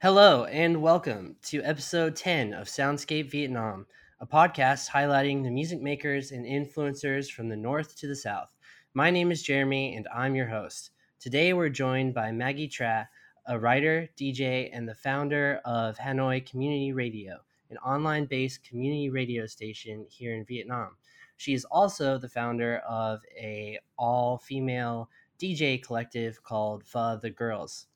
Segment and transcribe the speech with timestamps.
[0.00, 3.84] Hello and welcome to episode 10 of Soundscape Vietnam,
[4.20, 8.54] a podcast highlighting the music makers and influencers from the north to the south.
[8.94, 10.92] My name is Jeremy and I'm your host.
[11.18, 13.08] Today we're joined by Maggie Tra,
[13.48, 17.38] a writer, DJ, and the founder of Hanoi Community Radio,
[17.68, 20.90] an online based community radio station here in Vietnam.
[21.38, 25.10] She is also the founder of a all female
[25.42, 27.88] DJ collective called Pho the Girls.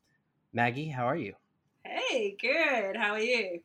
[0.53, 1.35] Maggie, how are you?
[1.93, 2.97] Hey, good.
[2.97, 3.63] How are you?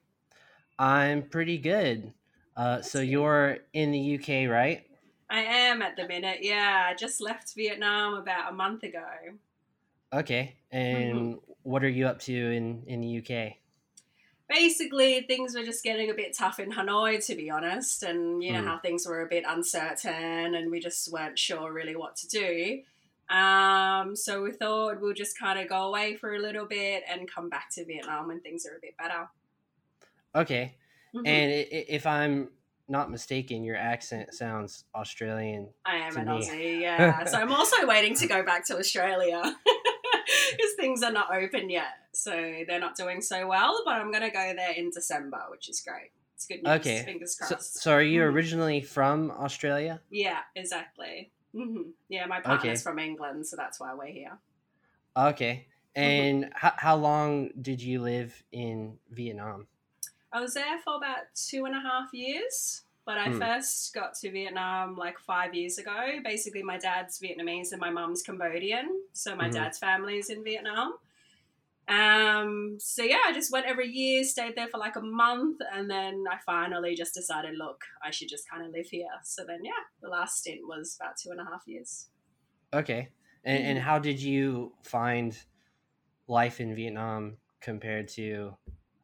[0.80, 2.13] I'm pretty good.
[2.55, 3.00] Uh, so good.
[3.00, 4.86] you're in the UK, right?
[5.30, 6.40] I am at the minute.
[6.44, 9.38] Yeah, I just left Vietnam about a month ago.
[10.13, 10.58] Okay.
[10.72, 13.59] And what are you up to in in the UK?
[14.50, 18.53] Basically, things were just getting a bit tough in Hanoi, to be honest, and you
[18.53, 18.64] know Hmm.
[18.64, 22.81] how things were a bit uncertain, and we just weren't sure really what to do.
[23.30, 27.30] Um, so we thought we'll just kind of go away for a little bit and
[27.30, 29.28] come back to Vietnam when things are a bit better.
[30.36, 30.75] Okay.
[31.14, 31.28] Mhm.
[31.28, 32.50] And if I'm
[32.88, 35.70] not mistaken, your accent sounds Australian.
[35.86, 36.31] I am an me.
[36.31, 37.23] Aussie, yeah.
[37.25, 39.42] so I'm also waiting to go back to Australia
[40.52, 41.89] because things are not open yet.
[42.14, 42.31] So
[42.67, 45.81] they're not doing so well, but I'm going to go there in December, which is
[45.81, 46.11] great.
[46.36, 46.80] It's good news.
[46.80, 47.03] Okay.
[47.03, 47.75] Fingers So, crossed.
[47.81, 48.31] so are you Mhm.
[48.33, 50.02] originally from Australia?
[50.09, 51.31] yeah, exactly.
[51.53, 52.81] Hmm Yeah, my partner's Okay.
[52.81, 54.38] from England, so that's why we're here.
[55.16, 55.67] Okay.
[56.04, 56.20] Mm-hmm.
[56.22, 59.67] And how, how long did you live in Vietnam?
[60.31, 63.39] I was there for about two and a half years, but I Hmm.
[63.39, 66.20] first got to Vietnam like five years ago.
[66.23, 69.54] Basically, my dad's Vietnamese and my mum's Cambodian, so my Mhm.
[69.54, 70.98] dad's family is in Vietnam.
[71.88, 75.89] Um, so yeah, I just went every year, stayed there for like a month, and
[75.89, 79.07] then I finally just decided, look, I should just kind of live here.
[79.23, 79.71] So then, yeah,
[80.02, 82.09] the last stint was about two and a half years.
[82.73, 83.09] Okay.
[83.43, 83.81] And, and Mhm.
[83.83, 85.37] how did you find
[86.27, 88.58] life in Vietnam compared to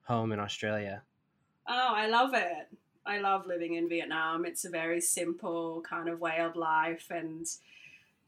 [0.03, 1.05] home in Australia?
[1.67, 2.67] Oh, I love it.
[3.05, 4.45] I love living in Vietnam.
[4.45, 7.45] It's a very simple kind of way of life and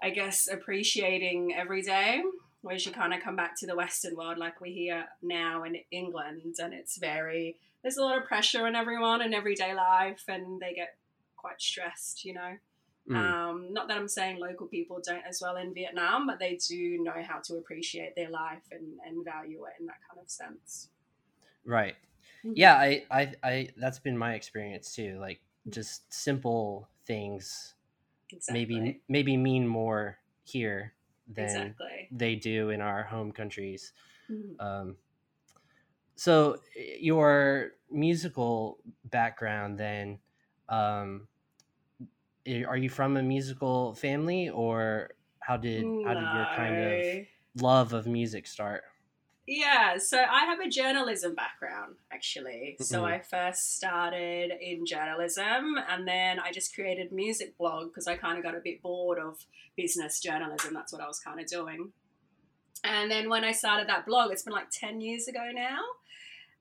[0.02, 2.24] I guess appreciating every day.
[2.66, 5.78] Whereas you kind of come back to the Western world like we hear now in
[5.92, 10.60] England and it's very there's a lot of pressure on everyone in everyday life and
[10.60, 10.98] they get
[11.36, 12.58] quite stressed, you know.
[13.08, 16.56] Mm, Um, not that I'm saying local people don't as well in Vietnam, but they
[16.68, 20.28] do know how to appreciate their life and, and value it in that kind of
[20.28, 20.90] sense.
[21.66, 21.96] right.
[22.44, 22.54] Mhm.
[22.56, 25.18] Yeah, I, I, I, that's been my experience too.
[25.20, 27.76] Like just simple things
[28.32, 28.54] Exactly.
[28.54, 30.95] maybe, maybe mean more here
[31.28, 32.10] than exactly.
[32.12, 33.94] they do in our home countries.
[34.30, 34.56] Mhm.
[34.60, 34.98] Um,
[36.16, 40.20] so your musical background then,
[40.70, 41.28] um,
[42.68, 47.06] are you from a musical family or how did, how did your kind of
[47.56, 48.84] love of music start?
[49.48, 52.78] Yeah, so I have a journalism background actually.
[52.80, 53.14] So Mhm.
[53.14, 58.38] I first started in journalism and then I just created music blog because I kind
[58.40, 59.46] of got a bit bored of
[59.76, 60.74] business journalism.
[60.74, 61.94] That's what I was kind of doing.
[62.84, 65.82] And then when I started that blog, it's been like 10 years ago now.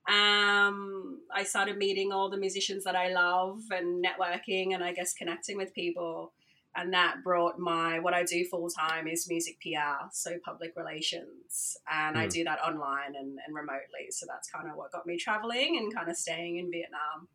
[0.06, 5.14] Um, I started meeting all the musicians that I love and networking and I guess
[5.14, 6.34] connecting with people.
[6.76, 11.76] And that brought my what I do full time is music PR, so public relations.
[11.90, 12.28] And I Hmm.
[12.28, 14.10] do that online and, and remotely.
[14.10, 17.28] So that's kind of what got me traveling and kind of staying in Vietnam.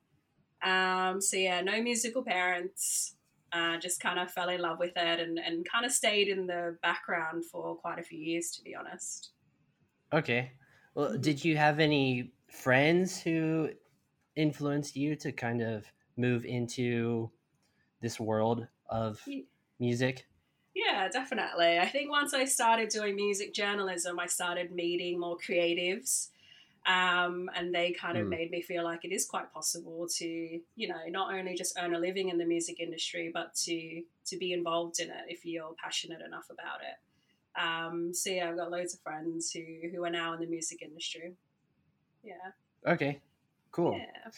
[0.61, 3.15] Um, so yeah, no musical parents.
[3.51, 6.45] Uh, just kind of fell in love with it and, and kind of stayed in
[6.45, 9.31] the background for quite a few years, to be honest.
[10.11, 10.51] Okay.
[10.95, 13.71] Well, did you have any friends who
[14.35, 17.31] influenced you to kind of move into
[18.01, 19.31] this world of
[19.79, 20.27] music?
[20.75, 21.79] Yeah, definitely.
[21.79, 26.29] I think once I started doing music journalism, I started meeting more creatives.
[26.85, 28.29] Um, and they kind of Hmm.
[28.29, 30.27] made me feel like it is quite possible to,
[30.75, 34.37] you know, not only just earn a living in the music industry, but to to
[34.37, 37.15] be involved in it if you're passionate enough about it.
[37.61, 40.81] Um, so yeah, I've got loads of friends who who are now in the music
[40.81, 41.37] industry.
[42.23, 42.51] Yeah,
[42.85, 43.21] Okay.
[43.71, 43.93] Cool.
[43.93, 44.31] yeah.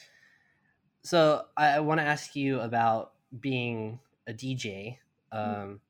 [1.04, 5.00] So I, I want to ask you about being a DJ.
[5.32, 5.82] Um,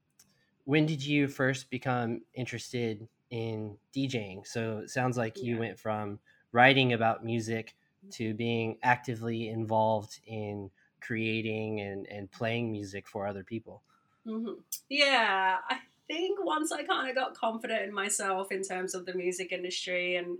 [0.66, 4.46] when did you first become interested in DJing?
[4.46, 6.20] So it sounds like you went from
[6.52, 7.76] writing about music
[8.12, 13.84] to being actively involved in creating and, and playing music for other people.
[14.26, 14.54] hmm
[14.90, 19.14] Yeah, I think once I kind of got confident in myself in terms of the
[19.14, 20.40] music industry and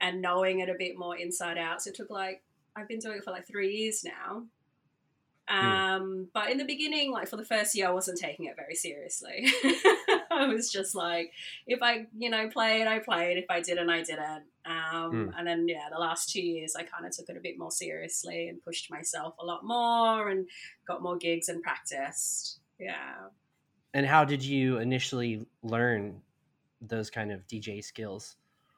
[0.00, 1.82] and knowing it a bit more inside out.
[1.82, 2.44] So it took like
[2.76, 4.46] I've been doing it for like three years now.
[5.50, 8.74] Um, but in the beginning, like for the first year, I wasn't taking it very
[8.74, 9.46] seriously.
[10.30, 11.32] I was just like,
[11.66, 13.36] if I, you know, played, I played.
[13.36, 14.44] If I didn't, I didn't.
[14.64, 15.32] Um, Mm.
[15.36, 17.70] And then, yeah, the last two years, I kind of took it a bit more
[17.70, 20.46] seriously and pushed myself a lot more and
[20.86, 22.60] got more gigs and practiced.
[22.78, 23.14] Yeah.
[23.92, 26.20] And how did you initially learn
[26.80, 28.36] those kind of DJ skills?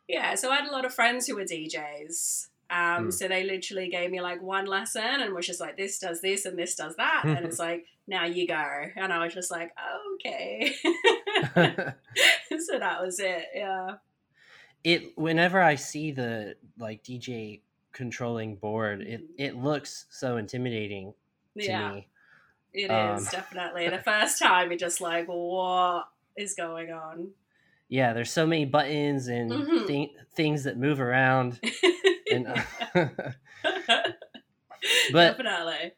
[0.09, 2.49] Yeah, so I had a lot of friends who were DJs.
[2.73, 3.13] Um, Mm.
[3.13, 6.47] So they literally gave me like one lesson and was just like, this does this
[6.47, 7.23] and this does that.
[7.27, 8.85] and it's like, now you go.
[8.97, 9.71] And I was just like,
[10.15, 10.73] okay.
[11.55, 13.47] so that was it.
[13.55, 13.97] Yeah.
[14.85, 17.61] it whenever I see the like DJ
[17.93, 19.35] controlling board, it Mhm.
[19.39, 21.13] it looks so intimidating
[21.59, 22.09] to Yeah, me.
[22.73, 23.89] it is Um, definitely.
[23.91, 27.33] The first time, you're just like, what is going on?
[27.89, 29.87] Yeah, there's so many buttons and Mhm.
[29.87, 31.61] thi- things that move around.
[32.32, 33.08] And uh,
[35.12, 35.93] But- definitely.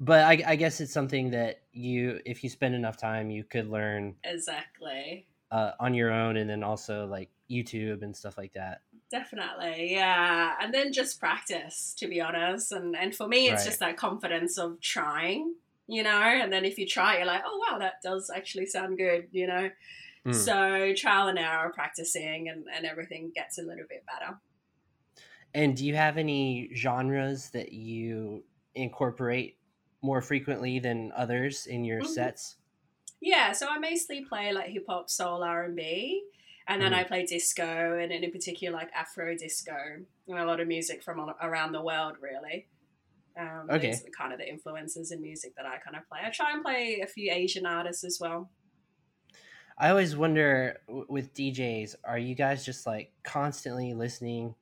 [0.00, 3.68] but I, I guess it's something that you, if you spend enough time, you could
[3.70, 5.26] learn Exactly.
[5.52, 8.80] uh, on your own, and then also like YouTube and stuff like that.
[9.10, 10.54] Definitely, yeah.
[10.60, 12.72] And then just practice, to be honest.
[12.72, 13.66] And and for me, it's Right.
[13.66, 15.54] just that confidence of trying,
[15.86, 16.10] you know.
[16.10, 19.46] And then if you try, you're like, oh wow, that does actually sound good, you
[19.46, 19.70] know.
[20.26, 20.34] Mm.
[20.34, 24.36] So trial and error, practicing, and and everything gets a little bit better.
[25.54, 29.58] And do you have any genres that you incorporate
[30.02, 32.04] more frequently than others in your Mhm.
[32.04, 32.56] sets?
[33.20, 36.28] Yeah, so I mostly play like hip hop, soul, R and B,
[36.68, 36.94] and then Mhm.
[36.94, 39.76] I play disco, and in particular like Afro disco,
[40.28, 42.68] and a lot of music from all around the world, really.
[43.38, 44.00] Um, Okay.
[44.00, 46.20] Those are kind of the influences in music that I kind of play.
[46.24, 48.52] I try and play a few Asian artists as well.
[49.76, 54.54] I always wonder w- with DJs, are you guys just like constantly listening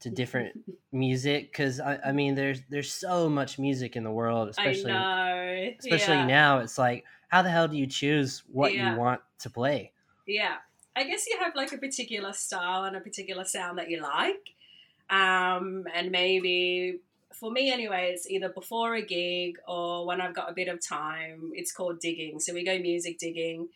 [0.00, 0.58] to different
[0.92, 1.52] music?
[1.52, 6.26] Because I, I mean, there's there's so much music in the world, especially especially yeah.
[6.26, 6.58] now.
[6.58, 8.92] It's like, how the hell do you choose what Yeah.
[8.92, 9.92] you want to play?
[10.26, 10.56] Yeah.
[10.96, 14.54] I guess you have like a particular style and a particular sound that you like.
[15.10, 17.00] Um, and maybe
[17.32, 20.84] for me anyway, it's either before a gig or when I've got a bit of
[20.84, 21.52] time.
[21.54, 22.40] It's called digging.
[22.40, 23.68] So we go music digging.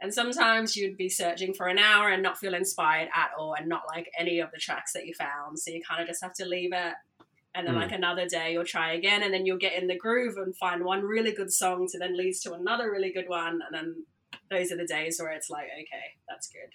[0.00, 3.68] And sometimes you'd be searching for an hour and not feel inspired at all and
[3.68, 5.58] not like any of the tracks that you found.
[5.58, 6.94] So you kind of just have to leave it.
[7.54, 7.82] And then Mm.
[7.82, 10.84] like another day you'll try again and then you'll get in the groove and find
[10.84, 14.04] one really good song to then leads to another really good one and then
[14.50, 16.70] those are the days where it's like, okay, that's good.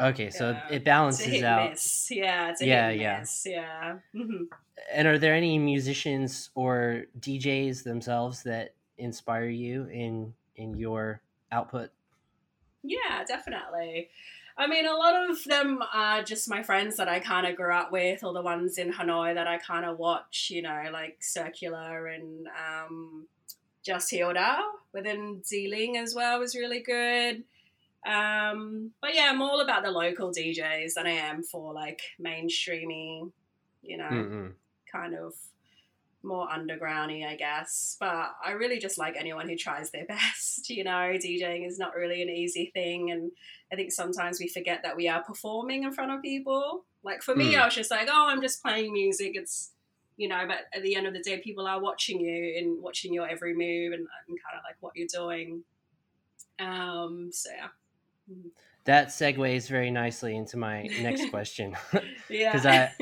[0.00, 0.68] Okay, so Yeah.
[0.70, 1.70] it balances out.
[1.70, 2.08] miss.
[2.10, 3.18] Yeah, it's a Yeah, yeah.
[3.18, 3.42] miss.
[3.44, 3.98] Yeah.
[4.12, 4.44] hmm
[4.92, 11.20] And are there any musicians or DJs themselves that inspire you in in your
[11.50, 11.90] output?
[12.82, 14.08] Yeah, definitely.
[14.56, 17.72] I mean, a lot of them are just my friends that I kind of grew
[17.72, 21.18] up with, or the ones in Hanoi that I kind of watch, you know, like
[21.20, 23.28] Circular and um,
[23.84, 24.58] Just Hilda
[24.92, 27.44] within Zealing as well was really good.
[28.04, 33.30] Um, but yeah, I'm all about the local DJs than I am for like mainstreamy,
[33.82, 34.04] you know.
[34.04, 34.52] Mm-mm.
[34.90, 35.34] kind of
[36.22, 37.96] more undergroundy, I guess.
[38.00, 40.68] But I really just like anyone who tries their best.
[40.70, 43.30] You know, DJing is not really an easy thing, and
[43.72, 46.84] I think sometimes we forget that we are performing in front of people.
[47.02, 47.60] Like for me, Mm.
[47.60, 49.32] I was just like, oh, I'm just playing music.
[49.34, 49.72] It's
[50.16, 53.14] you know, but at the end of the day, people are watching you and watching
[53.14, 55.62] your every move and, and kind of like what you're doing.
[56.58, 57.68] Um, so yeah.
[58.84, 61.76] That segues very nicely into my next question.
[62.28, 62.52] Yeah.
[62.52, 62.92] 'Cause I-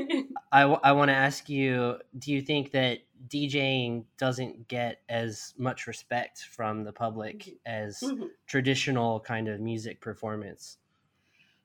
[0.56, 5.54] I, w- I want to ask you do you think that DJing doesn't get as
[5.58, 8.30] much respect from the public as Mhm.
[8.46, 10.78] traditional kind of music performance?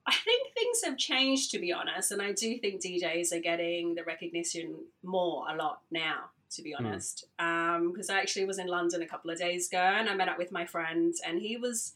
[0.05, 3.95] I think things have changed, to be honest, and I do think DJs are getting
[3.95, 6.83] the recognition more a lot now, to be Hmm.
[6.83, 7.25] honest.
[7.37, 10.39] Because I actually was in London a couple of days ago, and I met up
[10.39, 11.93] with my friend, and he was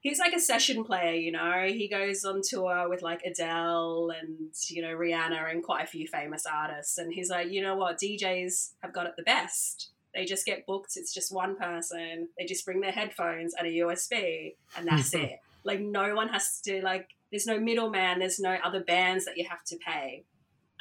[0.00, 1.66] he's like a session player, you know.
[1.68, 6.06] He goes on tour with like Adele and you know Rihanna and quite a few
[6.06, 9.90] famous artists, and he's like, you know what, DJs have got it the best.
[10.14, 10.96] They just get booked.
[10.96, 12.28] It's just one person.
[12.36, 15.40] They just bring their headphones and a USB, and that's it.
[15.62, 17.08] Like no one has to do, like.
[17.30, 18.18] There's no middleman.
[18.18, 20.24] There's no other bands that you have to pay.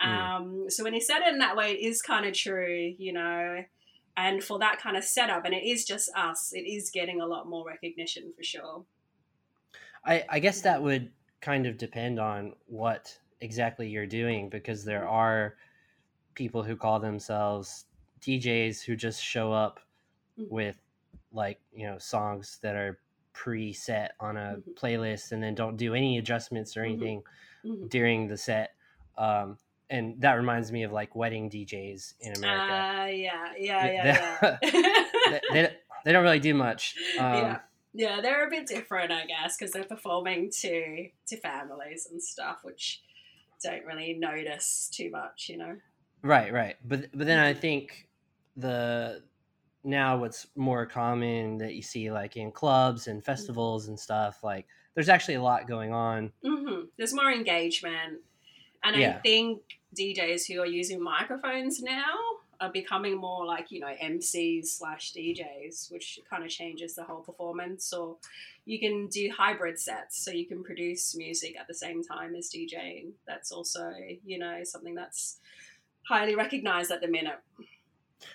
[0.03, 0.07] Mm.
[0.07, 3.13] Um, so when he said it in that way, it is kind of true, you
[3.13, 3.63] know.
[4.17, 7.27] And for that kind of setup, and it is just us, it is getting a
[7.27, 8.83] lot more recognition for sure.
[10.05, 15.07] I, I guess that would kind of depend on what exactly you're doing because there
[15.07, 15.55] are
[16.35, 17.85] people who call themselves
[18.21, 19.79] DJs who just show up
[20.37, 20.47] Mhm.
[20.49, 20.77] with
[21.31, 22.99] like you know songs that are
[23.33, 24.73] preset on a Mhm.
[24.75, 26.85] playlist and then don't do any adjustments or Mhm.
[26.85, 27.23] anything
[27.65, 27.89] Mhm.
[27.89, 28.75] during the set
[29.17, 29.57] um,
[29.89, 34.99] and that reminds me of like wedding DJs in America Uh, yeah, yeah, yeah, yeah.
[35.29, 37.59] they, they, they don't really do much um, yeah,
[37.99, 42.59] yeah, they're a bit different, I guess, because they're performing to to families and stuff,
[42.63, 43.01] which
[43.61, 45.75] don't really notice too much, you know.
[46.23, 46.77] Right, right.
[46.85, 48.07] But but then I think
[48.55, 49.23] the
[49.83, 54.67] now what's more common that you see like in clubs and festivals and stuff like
[54.95, 56.31] there's actually a lot going on.
[56.41, 58.21] hmm There's more engagement,
[58.81, 59.61] and I think
[59.93, 62.15] DJs who are using microphones now
[62.61, 67.21] are becoming more like you know MCs slash DJs, which kind of changes the whole
[67.21, 67.91] performance.
[67.93, 68.17] Or
[68.65, 72.49] you can do hybrid sets, so you can produce music at the same time as
[72.49, 73.11] DJing.
[73.27, 73.91] That's also
[74.25, 75.39] you know something that's
[76.07, 77.39] highly recognized at the minute.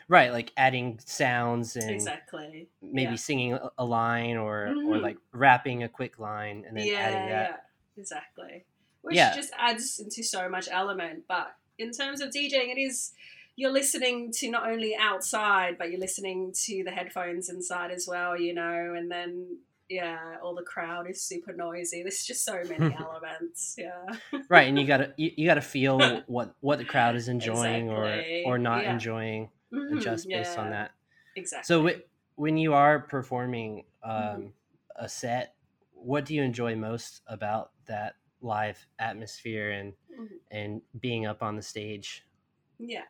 [0.08, 2.68] Right, like adding sounds and Exactly.
[2.80, 3.16] maybe yeah.
[3.16, 5.02] singing a- line or or Mhm.
[5.02, 7.50] like rapping a quick line and then yeah, adding that.
[7.50, 8.64] yeah, exactly.
[9.02, 9.34] Which Yeah.
[9.34, 11.24] just adds into so much element.
[11.28, 13.12] But in terms of DJing, it is
[13.56, 18.38] you're listening to not only outside, but you're listening to the headphones inside as well.
[18.38, 19.58] You know, and then
[19.88, 22.02] yeah, all the crowd is super noisy.
[22.02, 23.76] There's just so many elements.
[23.78, 24.16] Yeah,
[24.48, 27.28] Right, and you got to you, you got to feel what what the crowd is
[27.28, 28.42] enjoying Exactly.
[28.46, 28.92] or or not Yeah.
[28.94, 30.92] enjoying Mhm, just based on that.
[31.36, 31.66] Exactly.
[31.66, 34.52] So wh- when you are performing um, Mhm.
[34.96, 35.54] a set,
[35.92, 40.28] what do you enjoy most about that live atmosphere and Mhm.
[40.50, 42.24] and being up on the stage?
[42.78, 43.04] Yeah.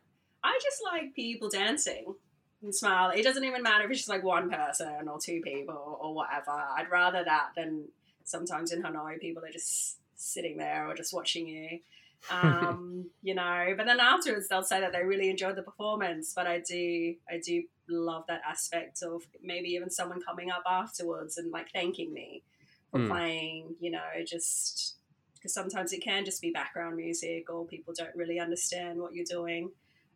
[0.44, 2.14] I just like people dancing
[2.62, 3.10] and smile.
[3.10, 6.50] It doesn't even matter if it's just like one person or two people or whatever.
[6.50, 7.88] I'd rather that than
[8.24, 11.80] sometimes in Hanoi, people are just sitting there or just watching you.
[12.30, 16.32] Um, you know, but then afterwards they'll say that they really enjoyed the performance.
[16.34, 21.36] But I do, I do love that aspect of maybe even someone coming up afterwards
[21.36, 22.42] and like thanking me
[22.90, 23.08] for Mm.
[23.08, 23.76] playing.
[23.78, 24.94] You know, just
[25.34, 29.26] because sometimes it can just be background music or people don't really understand what you're
[29.26, 29.70] doing.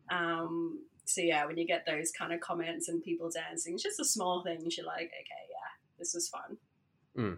[0.09, 3.99] Um, so yeah, when you get those kind of comments and people dancing, it's just
[3.99, 4.77] a small things.
[4.77, 6.57] You're like, okay, yeah, this is fun.
[7.17, 7.37] Mm.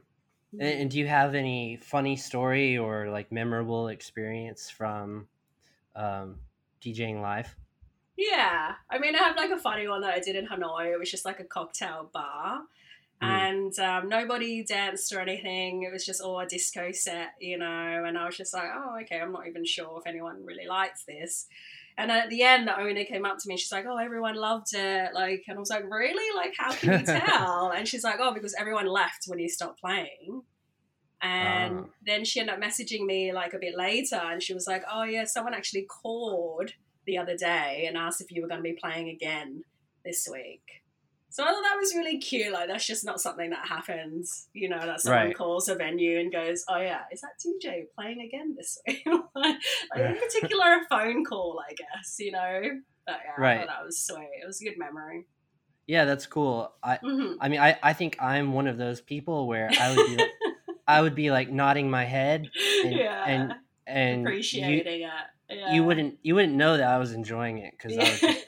[0.54, 5.28] And, and do you have any funny story or like memorable experience from
[5.96, 6.36] um,
[6.84, 7.56] DJing live?
[8.18, 10.94] Yeah, I mean, I have like a funny one that I did in Hanoi.
[10.94, 12.64] It was just like a cocktail bar,
[13.22, 13.28] Mm.
[13.28, 15.84] and um, nobody danced or anything.
[15.84, 18.04] It was just all a disco set, you know.
[18.04, 21.04] And I was just like, oh, okay, I'm not even sure if anyone really likes
[21.04, 21.46] this.
[21.98, 23.58] And at the end, the owner came up to me.
[23.58, 26.36] She's like, "Oh, everyone loved it." Like, and I was like, "Really?
[26.36, 29.80] Like, how can you tell?" and she's like, "Oh, because everyone left when you stopped
[29.80, 30.44] playing."
[31.22, 31.86] And Ah.
[32.04, 35.04] then she ended up messaging me like a bit later, and she was like, "Oh
[35.04, 36.72] yeah, someone actually called
[37.06, 39.64] the other day and asked if you were going to be playing again
[40.04, 40.81] this week."
[41.32, 42.52] So I thought that was really cute.
[42.52, 44.80] Like that's just not something that happens, you know.
[44.86, 45.36] That someone Right.
[45.36, 49.04] calls a venue and goes, "Oh yeah, is that DJ playing again this week?"
[49.36, 49.56] like
[49.96, 52.62] in particular, a phone call, I guess, you know.
[53.06, 53.58] But yeah, I Right.
[53.58, 54.30] thought that was sweet.
[54.44, 55.26] It was a good memory.
[55.88, 56.74] Yeah, that's cool.
[56.84, 60.04] I hmm I mean, I, I think I'm one of those people where I would
[60.04, 60.34] be like,
[60.88, 62.52] I would be like nodding my head
[62.84, 63.56] and yeah, and
[63.88, 65.10] and you, appreciating it.
[65.50, 65.68] Yeah.
[65.74, 68.48] you wouldn't you wouldn't know that I was enjoying it because I would just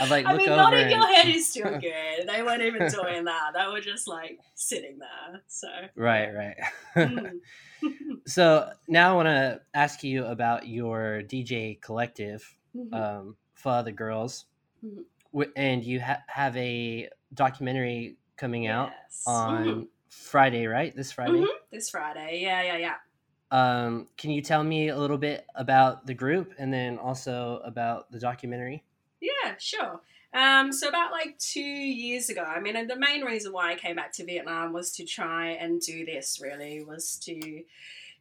[0.00, 2.26] I'd like I mean, over nodding and your head is still good.
[2.28, 3.52] They weren't even doing that.
[3.54, 5.42] They were just like sitting there.
[5.46, 6.56] So right right.
[6.96, 7.30] mm.
[8.26, 12.92] so now I want to ask you about your DJ collective, Mhm.
[12.94, 14.46] um, Pho the Girls,
[14.84, 15.04] Mhm.
[15.56, 19.24] And you ha- have a documentary coming out Yes.
[19.26, 19.88] on Mhm.
[20.08, 20.94] Friday, right?
[20.94, 21.40] This Friday.
[21.40, 21.48] Mhm.
[21.72, 22.40] this Friday.
[22.40, 22.94] Yeah, yeah, yeah.
[23.50, 28.10] Um, can you tell me a little bit about the group and then also about
[28.12, 28.84] the documentary?
[29.24, 30.00] Yeah, sure.
[30.32, 33.76] Um, so about like two years ago, I mean, and the main reason why I
[33.76, 36.40] came back to Vietnam was to try and do this.
[36.42, 37.62] Really, was to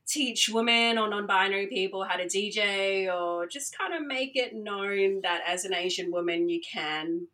[0.06, 5.22] teach women or non-binary people how to DJ, or just kind of make it known
[5.22, 7.28] that as an Asian woman, you can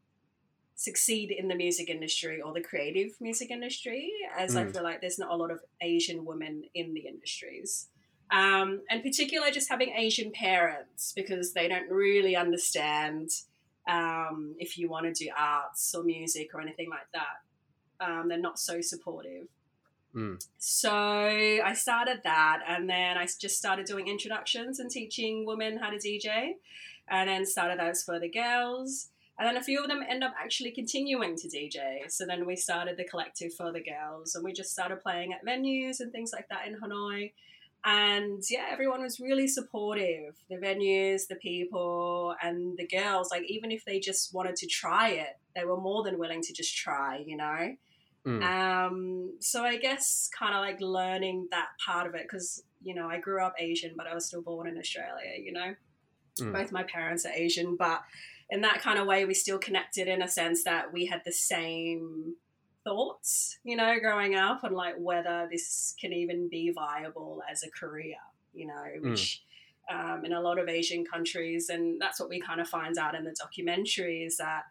[0.76, 4.14] succeed in the music industry or the creative music industry.
[4.38, 4.72] As I Mm.
[4.72, 7.90] feel like there's not a lot of Asian women in the industries.
[8.32, 13.30] Um, and particularly just having Asian parents because they don't really understand
[13.90, 18.06] um, if you want to do arts or music or anything like that.
[18.06, 19.48] Um, they're not so supportive.
[20.16, 20.44] Mm.
[20.58, 25.90] So I started that, and then I just started doing introductions and teaching women how
[25.90, 26.54] to DJ,
[27.10, 29.10] and then started those for the girls.
[29.38, 32.10] And then a few of them end up actually continuing to DJ.
[32.10, 35.46] So then we started the collective Pho the Girls, and we just started playing at
[35.46, 37.32] venues and things like that in Hanoi.
[37.86, 40.36] And yeah, everyone was really supportive.
[40.50, 43.30] The venues, the people, and the girls.
[43.32, 46.54] Like even if they just wanted to try it, they were more than willing to
[46.54, 47.24] just try.
[47.26, 47.76] You know.
[48.28, 48.44] Mm.
[48.44, 53.08] Um, so I guess kind of like learning that part of it because you know
[53.08, 55.32] I grew up Asian, but I was still born in Australia.
[55.42, 55.76] You know,
[56.40, 56.54] Mm.
[56.54, 58.02] both my parents are Asian, but
[58.50, 61.32] in that kind of way, we still connected in a sense that we had the
[61.32, 62.36] same
[62.90, 67.70] thoughts, you know, growing up on like whether this can even be viable as a
[67.70, 68.18] career,
[68.54, 69.12] you know, Mm.
[69.12, 69.44] which
[69.92, 73.16] um, in a lot of Asian countries, and that's what we kind of find out
[73.16, 74.64] in the documentary is that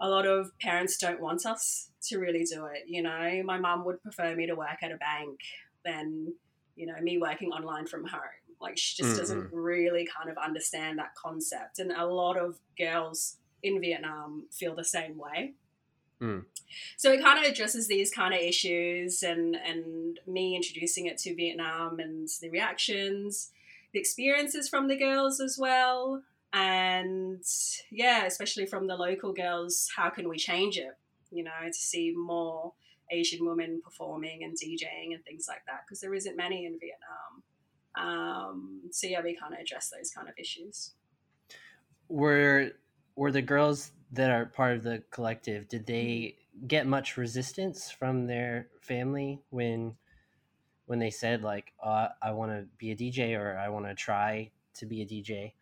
[0.00, 2.84] a lot of parents don't want us to really do it.
[2.86, 5.38] You know, my mum would prefer me to work at a bank
[5.84, 6.34] than,
[6.76, 8.20] you know, me working online from home.
[8.60, 11.78] Like she just doesn't really kind of understand that concept.
[11.78, 15.54] And a lot of girls in Vietnam feel the same way.
[16.20, 16.44] Mm.
[16.96, 21.34] So it kind of addresses these kind of issues and and me introducing it to
[21.34, 23.50] Vietnam and the reactions,
[23.92, 26.22] the experiences from the girls as well.
[26.52, 27.42] And
[27.90, 30.96] yeah, especially from the local girls, how can we change it?
[31.30, 32.72] You know, to see more
[33.10, 37.42] Asian women performing and DJing and things like that, because there isn't many in Vietnam.
[37.96, 40.92] Um, so yeah, we kind of address those kind of issues.
[42.08, 42.72] Were
[43.14, 45.68] were the girls that are part of the collective?
[45.68, 46.36] Did they
[46.66, 49.96] get much resistance from their family when
[50.86, 53.94] when they said like, uh, "I want to be a DJ" or "I want to
[53.94, 55.52] try to be a DJ"?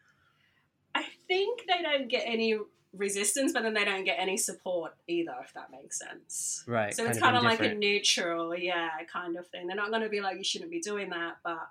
[0.95, 2.59] I think they don't get any
[2.93, 6.65] resistance, but then they don't get any support either, if that makes sense.
[6.67, 6.95] Right.
[6.95, 9.67] So it's kind of like a neutral, yeah, kind of thing.
[9.67, 11.37] They're not going to be like, you shouldn't be doing that.
[11.45, 11.69] But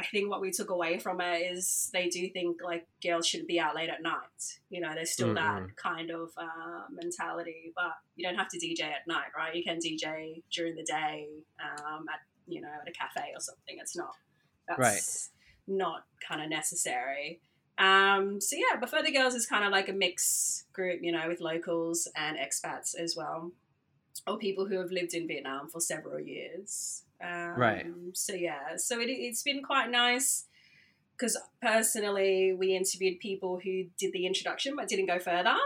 [0.00, 3.48] I think what we took away from it is they do think like girls shouldn't
[3.48, 4.58] be out late at night.
[4.70, 5.34] You know, there's still Mm-mm.
[5.34, 7.72] that kind of uh, mentality.
[7.76, 9.54] But you don't have to DJ at night, right?
[9.54, 11.28] You can DJ during the day
[11.62, 13.76] um, at, you know, at a cafe or something.
[13.78, 14.14] It's not,
[14.66, 14.80] that's
[15.68, 15.76] right.
[15.76, 17.40] not kind of necessary.
[17.76, 21.12] Um, so yeah, but Pho the Girls, it's kind of like a mix group, you
[21.12, 23.52] know, with locals and expats as well,
[24.26, 27.04] or people who have lived in Vietnam for several years.
[27.22, 27.86] Um, Right.
[28.12, 30.44] So yeah, so it, it's been quite nice
[31.12, 35.56] because personally, we interviewed people who did the introduction but didn't go further,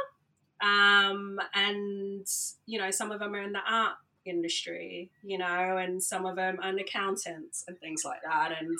[0.60, 2.26] um, and
[2.66, 6.36] you know, some of them are in the art industry, you know, and some of
[6.36, 8.78] them are accountants and things like that, and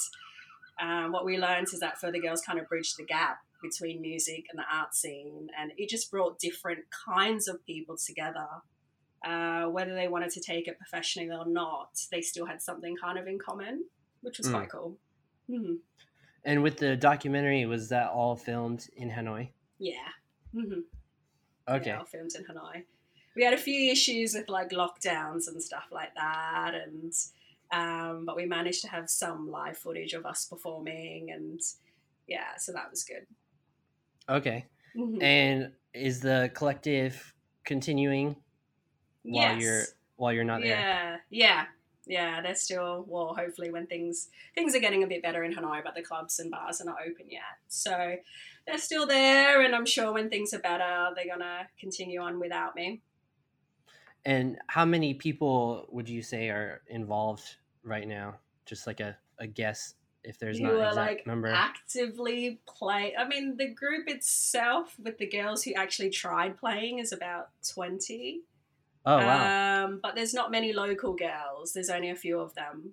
[0.80, 4.00] um, what we learned is that Pho the Girls kind of bridged the gap between
[4.00, 8.46] music and the art scene, and it just brought different kinds of people together.
[9.24, 13.18] Uh, whether they wanted to take it professionally or not, they still had something kind
[13.18, 13.84] of in common,
[14.20, 14.52] which was Mm.
[14.52, 14.98] quite cool.
[15.48, 15.74] hmm
[16.44, 19.48] And with the documentary, was that all filmed in Hanoi?
[19.78, 20.08] Yeah.
[20.52, 20.80] hmm
[21.68, 21.90] Okay.
[21.90, 22.84] Yeah, all filmed in Hanoi.
[23.34, 27.12] We had a few issues with like lockdowns and stuff like that, and
[27.72, 31.60] um, but we managed to have some live footage of us performing, and
[32.28, 33.26] yeah, so that was good.
[34.28, 34.66] Okay.
[34.96, 35.22] Mhm.
[35.22, 37.34] And is the collective
[37.64, 38.36] continuing
[39.24, 39.94] while you're Yes.
[40.16, 40.70] while you're not there?
[40.78, 41.64] Yeah, yeah,
[42.06, 42.40] yeah.
[42.42, 43.34] They're still well.
[43.34, 46.50] Hopefully, when things things are getting a bit better in Hanoi, but the clubs and
[46.50, 48.16] bars are not open yet, so
[48.66, 49.60] they're still there.
[49.62, 53.02] And I'm sure when things are better, they're gonna continue on without me.
[54.24, 58.36] And how many people would you say are involved right now?
[58.64, 61.48] Just like a, a guess if there's who not an exact like number.
[61.48, 63.14] actively play.
[63.18, 68.40] I mean, the group itself with the girls who actually tried playing is about twenty.
[69.06, 69.84] Oh wow.
[69.84, 71.72] Um, but there's not many local girls.
[71.72, 72.92] There's only a few of them.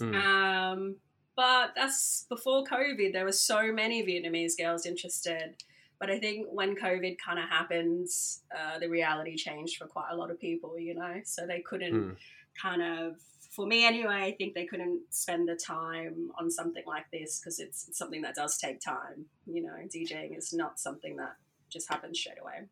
[0.00, 0.14] Hmm.
[0.14, 0.96] Um,
[1.36, 3.12] but that's before COVID.
[3.12, 5.56] There were so many Vietnamese girls interested.
[5.98, 8.08] But I think when COVID kind of happened,
[8.50, 11.20] uh, the reality changed for quite a lot of people, you know?
[11.24, 12.12] So they couldn't Hmm.
[12.60, 13.20] kind of,
[13.54, 17.60] for me anyway, I think they couldn't spend the time on something like this because
[17.60, 19.26] it's, it's something that does take time.
[19.46, 21.36] You know, DJing is not something that
[21.70, 22.68] just happens straight away.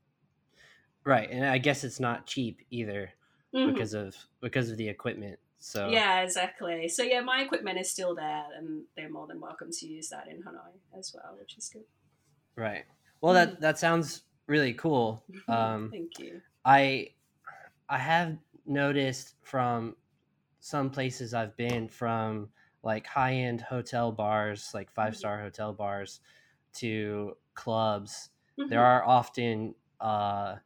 [1.04, 1.30] Right.
[1.30, 3.12] And I guess it's not cheap either
[3.54, 3.66] Mhm.
[3.66, 5.38] because of because of the equipment.
[5.58, 6.88] So Yeah, exactly.
[6.88, 10.28] So yeah, my equipment is still there, and they're more than welcome to use that
[10.28, 11.84] in Hanoi as well, which is good.
[12.56, 12.84] Right.
[13.20, 15.24] Well, that that sounds really cool.
[15.48, 16.42] Um, Thank you.
[16.64, 17.14] I
[17.88, 19.96] I have noticed from
[20.60, 22.50] some places I've been from
[22.82, 26.20] like high end hotel bars, like five star hotel bars,
[26.74, 28.30] to clubs.
[28.68, 28.84] There Mhm.
[28.84, 30.56] are often uh,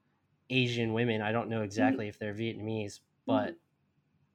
[0.51, 1.23] Asian women.
[1.23, 3.57] I don't know exactly if they're Vietnamese, but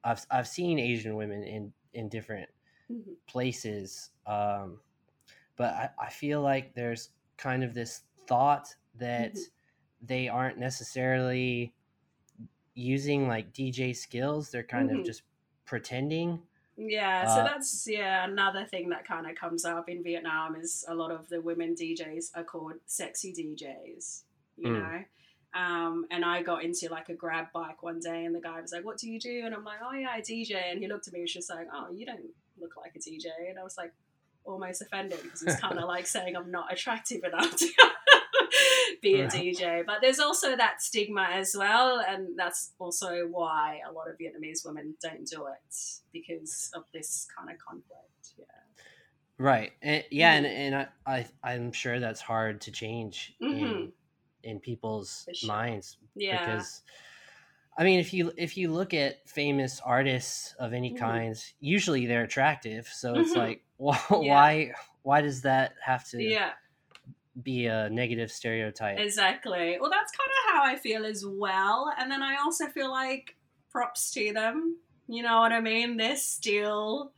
[0.04, 2.50] I've I've seen Asian women in in different
[2.90, 3.18] Mhm.
[3.28, 4.12] places.
[4.26, 4.82] Um,
[5.58, 9.52] but I, I feel like there's kind of this thought that Mhm.
[10.02, 11.76] they aren't necessarily
[12.76, 14.52] using like DJ skills.
[14.52, 15.24] They're kind of just
[15.66, 16.42] pretending.
[16.78, 20.86] Yeah, so Uh, that's yeah another thing that kind of comes up in Vietnam is
[20.88, 24.24] a lot of the women DJs are called sexy DJs,
[24.56, 24.80] you Mm.
[24.80, 25.04] know.
[25.54, 28.72] Um, and I got into like a grab bike one day, and the guy was
[28.72, 31.08] like, "What do you do?" And I'm like, "Oh yeah, I DJ." And he looked
[31.08, 32.22] at me, and was just like, "Oh, you don't
[32.60, 33.92] look like a DJ." And I was like,
[34.46, 37.68] almost offended because it's kind of like saying I'm not attractive enough to,
[39.02, 39.32] be a Right.
[39.34, 39.86] DJ.
[39.86, 44.66] But there's also that stigma as well, and that's also why a lot of Vietnamese
[44.66, 45.76] women don't do it
[46.14, 48.34] because of this kind of conflict.
[48.38, 48.46] Yeah.
[49.38, 49.72] Right.
[49.82, 50.38] And, yeah, Mhm.
[50.38, 53.92] and, and I, I I'm sure that's hard to change in Mhm.
[54.44, 55.42] In people's sure.
[55.42, 56.66] minds Yeah.
[56.66, 56.84] because
[57.78, 60.94] I mean if you if you look at famous artists of any Mhm.
[60.94, 62.88] kinds, usually they're attractive.
[62.88, 63.36] So it's Mhm.
[63.36, 64.26] like why Yeah.
[64.26, 64.74] why
[65.04, 66.54] why does that have to yeah.
[67.42, 68.98] be a negative stereotype?
[68.98, 69.78] Exactly.
[69.80, 71.94] Well, that's kind of how I feel as well.
[71.98, 73.38] And then I also feel like
[73.72, 74.80] props to them.
[75.08, 75.98] You know what I mean?
[75.98, 77.14] They're still.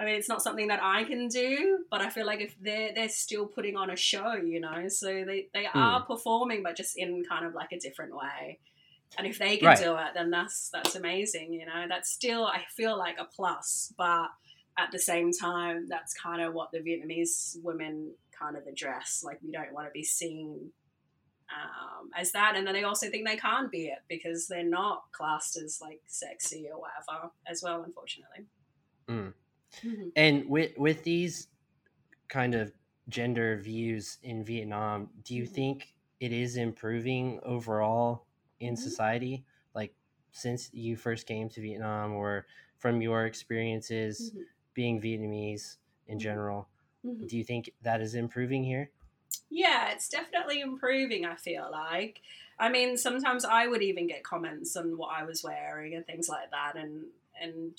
[0.00, 2.92] I mean, it's not something that I can do, but I feel like if they're
[2.94, 5.78] they're still putting on a show, you know, so they they Hmm.
[5.78, 8.58] are performing, but just in kind of like a different way.
[9.18, 9.78] And if they can Right.
[9.78, 11.52] do it, then that's that's amazing.
[11.52, 14.30] You know, that's still I feel like a plus, but
[14.78, 19.22] at the same time, that's kind of what the Vietnamese women kind of address.
[19.22, 20.72] Like, we don't want to be seen
[21.50, 22.54] um, as that.
[22.56, 26.00] And then they also think they can't be it because they're not classed as like
[26.06, 28.46] sexy or whatever as well, unfortunately.
[29.08, 29.34] Mm.
[29.82, 30.12] Mhm.
[30.16, 31.48] And with with these
[32.28, 32.74] kind of
[33.08, 35.46] gender views in Vietnam, do you Mhm.
[35.46, 38.26] think it is improving overall
[38.60, 38.76] in Mhm.
[38.76, 39.44] society?
[39.74, 39.94] Like
[40.32, 42.46] since you first came to Vietnam, or
[42.78, 44.50] from your experiences Mhm.
[44.74, 46.20] being Vietnamese in Mhm.
[46.20, 46.68] general,
[47.26, 48.90] do you think that is improving here?
[49.48, 52.22] Yeah, it's definitely improving, I feel like.
[52.58, 56.28] I mean, sometimes I would even get comments on what I was wearing and things
[56.28, 57.06] like that and
[57.40, 57.78] and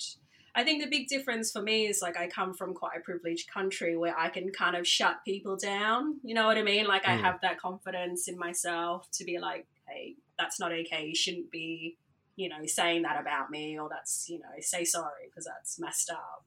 [0.54, 3.50] I think the big difference for me is like I come from quite a privileged
[3.50, 6.20] country where I can kind of shut people down.
[6.22, 6.86] You know what I mean?
[6.86, 7.22] Like I Mm.
[7.22, 11.06] have that confidence in myself to be like, hey, that's not okay.
[11.06, 11.96] You shouldn't be,
[12.36, 16.10] you know, saying that about me or that's, you know, say sorry because that's messed
[16.10, 16.44] up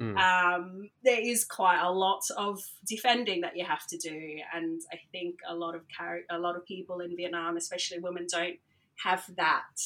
[0.00, 0.16] Mm.
[0.16, 4.98] um, there is quite a lot of defending that you have to do, and I
[5.12, 8.58] think a lot of char- a lot of people in Vietnam, especially women, don't
[9.04, 9.76] have that,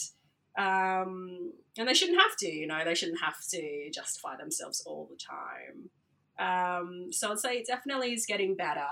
[0.57, 2.49] um, and they shouldn't have to.
[2.49, 5.90] You know, they shouldn't have to justify themselves all the time.
[6.38, 8.87] Um, so I'd say it definitely is getting better.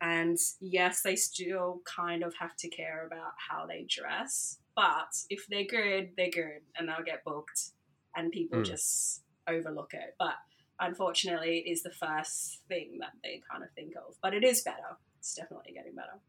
[0.00, 4.58] And yes, they still kind of have to care about how they dress.
[4.76, 7.70] But if they're good, they're good and they'll get booked
[8.16, 8.66] and people Mm.
[8.66, 10.14] just overlook it.
[10.18, 10.34] But
[10.80, 14.16] unfortunately, it is the first thing that they kind of think of.
[14.20, 14.98] But it is better.
[15.20, 16.20] It's definitely getting better.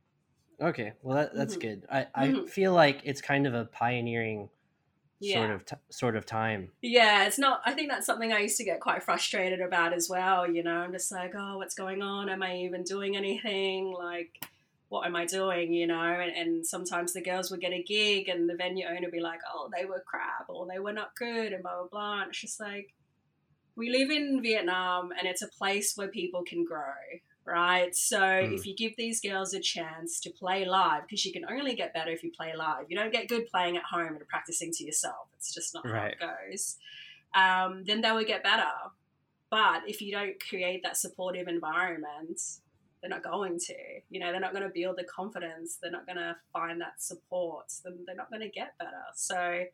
[0.61, 1.61] Okay, well that, that's Mhm.
[1.61, 1.85] good.
[1.91, 2.49] I, I Mhm.
[2.49, 4.49] feel like it's kind of a pioneering
[5.33, 6.69] sort of t- sort of time.
[6.81, 7.61] Yeah, it's not.
[7.65, 10.49] I think that's something I used to get quite frustrated about as well.
[10.49, 12.29] You know, I'm just like, oh, what's going on?
[12.29, 13.91] Am I even doing anything?
[13.91, 14.45] Like,
[14.89, 15.73] what am I doing?
[15.73, 19.01] You know, and, and sometimes the girls would get a gig and the venue owner
[19.01, 21.87] would be like, oh, they were crap or they were not good and blah, blah,
[21.91, 22.21] blah.
[22.21, 22.93] And it's just like,
[23.75, 26.93] we live in Vietnam and it's a place where people can grow,
[27.45, 27.95] right?
[27.95, 28.53] So Mm.
[28.53, 31.93] if you give these girls a chance to play live, because you can only get
[31.93, 32.85] better if you play live.
[32.89, 35.27] You don't get good playing at home and practicing to yourself.
[35.37, 36.15] It's just not Right.
[36.19, 36.77] how it goes.
[37.33, 38.71] Um, then they will get better.
[39.49, 42.41] But if you don't create that supportive environment,
[43.01, 43.75] they're not going to.
[44.09, 45.77] You know, they're not going to build the confidence.
[45.81, 47.71] They're not going to find that support.
[47.83, 49.03] Then they're not going to get better.
[49.13, 49.65] So,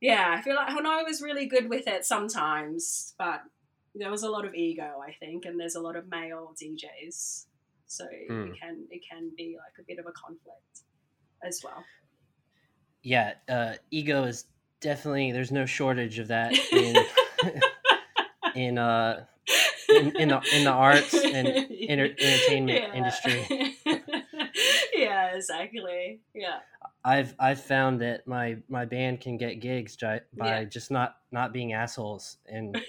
[0.00, 3.42] yeah, I feel like Hanoi was really good with it sometimes, but
[3.94, 7.46] there was a lot of ego, I think, and there's a lot of male DJs,
[7.86, 8.50] so Mm.
[8.50, 10.80] it can it can be like a bit of a conflict
[11.42, 11.84] as well.
[13.02, 14.46] Yeah, uh, ego is
[14.80, 16.96] definitely there's no shortage of that in
[18.54, 19.24] in uh
[19.90, 21.46] in, in the in the arts and
[21.88, 22.94] enter- entertainment Yeah.
[22.94, 23.76] industry.
[24.94, 26.20] yeah, exactly.
[26.34, 26.60] Yeah.
[27.04, 30.64] I've I've found that my my band can get gigs by Yeah.
[30.64, 32.80] just not not being assholes, and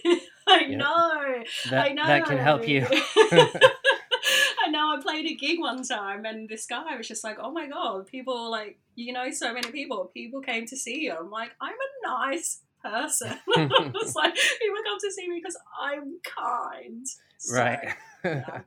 [0.56, 1.44] I know.
[1.70, 2.06] that I know.
[2.06, 2.86] that can help you.
[2.92, 4.96] I know.
[4.96, 8.08] I played a gig one time, and this guy was just like, "Oh my god,
[8.08, 10.12] people like you know so many people.
[10.14, 14.78] People came to see you." I'm like, "I'm a nice person." I it's like people
[14.86, 17.06] come to see me because I'm kind.
[17.38, 17.96] So, right.
[18.24, 18.62] yeah.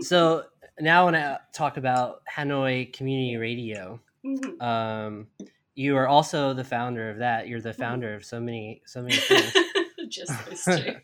[0.00, 0.44] so
[0.80, 4.00] now I want to talk about Hanoi Community Radio.
[4.24, 4.60] Mhm.
[4.60, 5.28] Um,
[5.76, 7.46] you are also the founder of that.
[7.46, 7.80] You're the Mm-hmm.
[7.82, 9.52] founder of so many so many things.
[10.08, 10.94] just those two.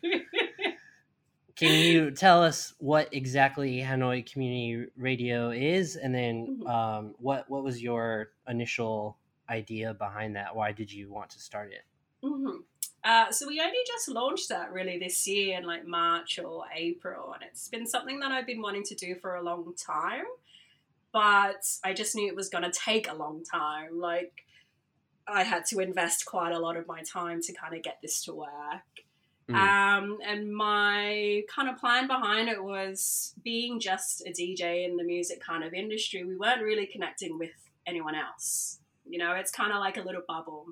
[1.55, 6.67] Can you tell us what exactly Hanoi Community Radio is, and then Mhm.
[6.67, 9.17] um, what what was your initial
[9.49, 10.55] idea behind that?
[10.55, 11.83] Why did you want to start it?
[12.21, 12.61] hmm
[13.03, 17.33] Uh, so we only just launched that really this year in like March or April,
[17.33, 20.25] and it's been something that I've been wanting to do for a long time,
[21.11, 23.99] but I just knew it was going to take a long time.
[23.99, 24.45] Like
[25.27, 28.23] I had to invest quite a lot of my time to kind of get this
[28.25, 28.49] to work.
[29.49, 29.55] Mm.
[29.55, 35.03] Um, and my kind of plan behind it was being just a DJ in the
[35.03, 36.23] music kind of industry.
[36.23, 37.51] We weren't really connecting with
[37.85, 38.79] anyone else.
[39.05, 40.67] You know, it's kind of like a little bubble.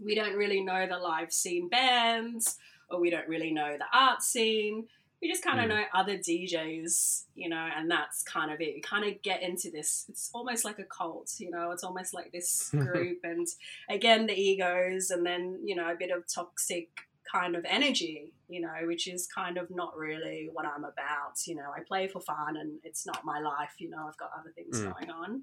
[0.00, 2.56] We don't really know the live scene bands,
[2.88, 4.86] or we don't really know the art scene.
[5.22, 5.68] We just kind of mm.
[5.68, 8.74] know other DJs, you know, and that's kind of it.
[8.74, 10.04] You kind of get into this.
[10.08, 11.70] It's almost like a cult, you know.
[11.70, 13.46] It's almost like this group, and
[13.88, 16.88] again the egos, and then you know a bit of toxic
[17.32, 21.46] kind of energy, you know, which is kind of not really what I'm about.
[21.46, 24.30] You know, I play for fun and it's not my life, you know, I've got
[24.38, 24.92] other things mm.
[24.92, 25.42] going on.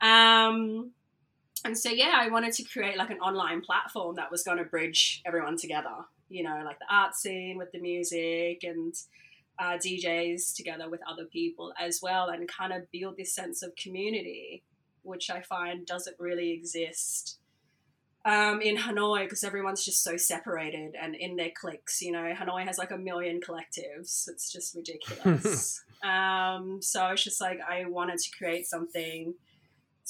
[0.00, 0.90] Um,
[1.64, 4.64] and so, yeah, I wanted to create like an online platform that was going to
[4.64, 8.94] bridge everyone together, you know, like the art scene with the music and
[9.58, 13.74] uh, DJs together with other people as well, and kind of build this sense of
[13.76, 14.62] community,
[15.02, 17.38] which I find doesn't really exist
[18.26, 22.02] um, in Hanoi because everyone's just so separated and in their cliques.
[22.02, 24.28] You know, Hanoi has like a million collectives.
[24.28, 25.82] It's just ridiculous.
[26.02, 29.34] um, so it's just like I wanted to create something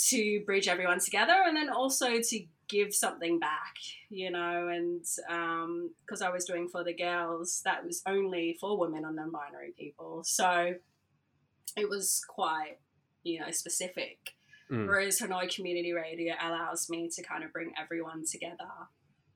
[0.09, 3.75] to bridge everyone together and then also to give something back,
[4.11, 8.79] you know, and because um, I was doing Pho the Girls, that was only for
[8.79, 10.23] women and non binary people.
[10.25, 10.75] So
[11.77, 12.79] it was quite,
[13.23, 14.35] you know, specific.
[14.71, 14.87] Mm.
[14.87, 18.65] Whereas Hanoi Community Radio allows me to kind of bring everyone together.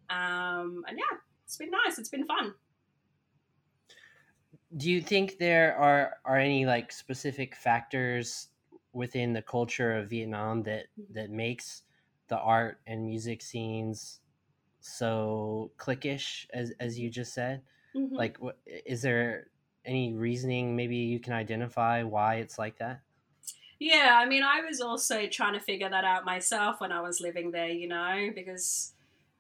[0.08, 1.98] Um, and yeah, it's been nice.
[1.98, 2.54] It's been fun.
[4.76, 8.48] Do you think there are are any like specific factors
[8.92, 11.82] within the culture of Vietnam that that makes
[12.30, 14.20] the art and music scenes
[14.80, 17.60] so cliquish as as you just said?
[17.94, 18.14] Mm-hmm.
[18.14, 18.38] Like,
[18.86, 19.48] is there
[19.84, 23.02] any reasoning maybe you can identify why it's like that?
[23.78, 27.20] Yeah, I mean, I was also trying to figure that out myself when I was
[27.20, 28.92] living there, you know, because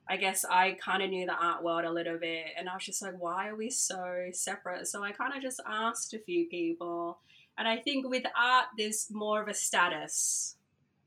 [0.08, 2.84] I guess I kind of knew the art world a little bit and I was
[2.84, 4.88] just like, why are we so separate?
[4.88, 7.18] So I kind of just asked a few people.
[7.58, 10.56] And I think with art, there's more of a status,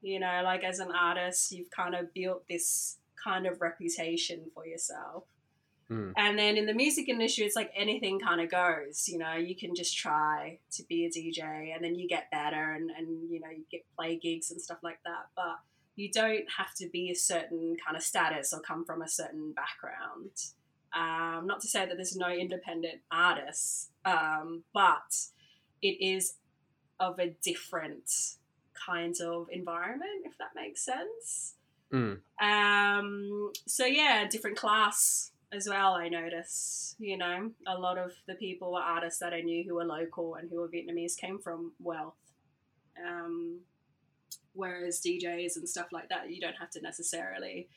[0.03, 4.67] you know, like as an artist, you've kind of built this kind of reputation for
[4.67, 5.23] yourself.
[5.89, 6.13] Mm.
[6.17, 9.07] And then in the music industry, it's like anything kind of goes.
[9.07, 12.73] You know, you can just try to be a DJ and then you get better
[12.73, 15.27] and, and you know, you get play gigs and stuff like that.
[15.35, 15.59] But
[15.95, 19.53] you don't have to be a certain kind of status or come from a certain
[19.53, 20.31] background.
[20.95, 25.15] Um, not to say that there's no independent artists, um, but
[25.81, 26.35] it is
[26.99, 28.09] of a different
[28.85, 31.55] kind of environment, if that makes sense.
[31.93, 32.19] Mm.
[32.41, 36.95] Um, so yeah, different class as well, I notice.
[36.99, 40.49] You know, a lot of the people, artists that I knew who were local and
[40.49, 42.15] who were Vietnamese, came from wealth.
[43.05, 43.59] Um,
[44.53, 47.69] whereas DJs and stuff like that, you don't have to necessarily,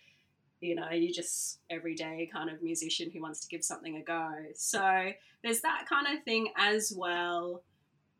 [0.61, 4.31] you know, you just everyday kind of musician who wants to give something a go.
[4.55, 5.11] So
[5.43, 7.63] there's that kind of thing as well.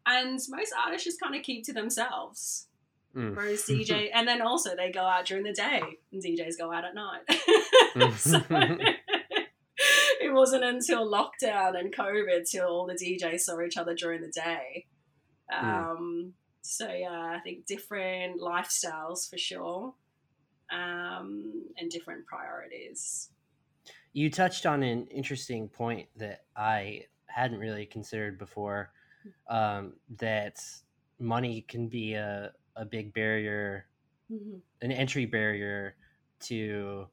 [0.05, 2.69] And most artists just kind of keep to themselves.
[3.17, 3.35] Mm.
[3.35, 5.81] Whereas DJ, and then also they go out during the day,
[6.13, 7.23] and DJs go out at night.
[8.19, 8.43] so,
[10.21, 14.33] it wasn't until lockdown and COVID till all the DJs saw each other during the
[14.33, 14.87] day.
[15.51, 15.69] Hmm.
[15.69, 19.95] Um, So yeah, I think different lifestyles for sure,
[20.71, 23.31] um, and different priorities.
[24.13, 28.91] You touched on an interesting point that I hadn't really considered before.
[29.49, 30.59] Um, that
[31.19, 33.87] money can be a, a big barrier,
[34.31, 34.59] mm-hmm.
[34.83, 35.97] an entry barrier
[36.41, 37.07] to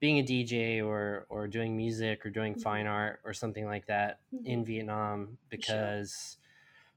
[0.00, 2.62] being a DJ or or doing music or doing mm-hmm.
[2.62, 4.46] fine art or something like that mm-hmm.
[4.46, 6.38] in Vietnam because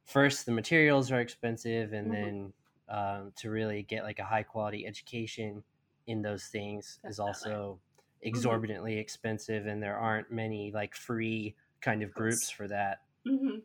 [0.06, 0.24] sure.
[0.24, 2.24] first the materials are expensive and mm-hmm.
[2.24, 2.54] then
[2.90, 5.64] um, to really get like a high quality education
[6.08, 7.10] in those things Definitely.
[7.10, 8.28] is also mm-hmm.
[8.28, 13.02] exorbitantly expensive and there aren't many like free kind of groups for that.
[13.28, 13.60] Mm-hmm.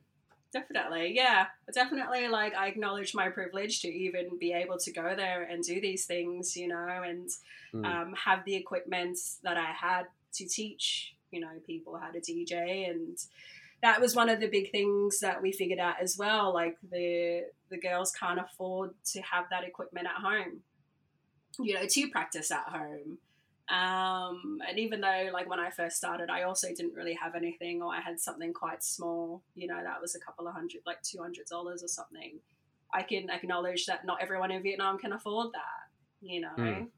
[0.52, 1.46] Definitely, yeah.
[1.74, 5.80] Definitely, like, I acknowledge my privilege to even be able to go there and do
[5.80, 7.28] these things, you know, and
[7.74, 7.84] mm.
[7.84, 12.88] um, have the equipment that I had to teach, you know, people how to DJ.
[12.88, 13.18] And
[13.82, 16.54] that was one of the big things that we figured out as well.
[16.54, 20.62] Like, the, the girls can't afford to have that equipment at home,
[21.58, 23.18] you know, to practice at home.
[23.70, 27.83] Um, and even though, like, when I first started, I also didn't really have anything,
[27.83, 31.02] or I had something quite small, you know, that was a couple of hundred, like
[31.02, 32.40] $200 or something.
[32.92, 35.90] I can acknowledge that not everyone in Vietnam can afford that,
[36.22, 36.48] you know.
[36.57, 36.88] Mm.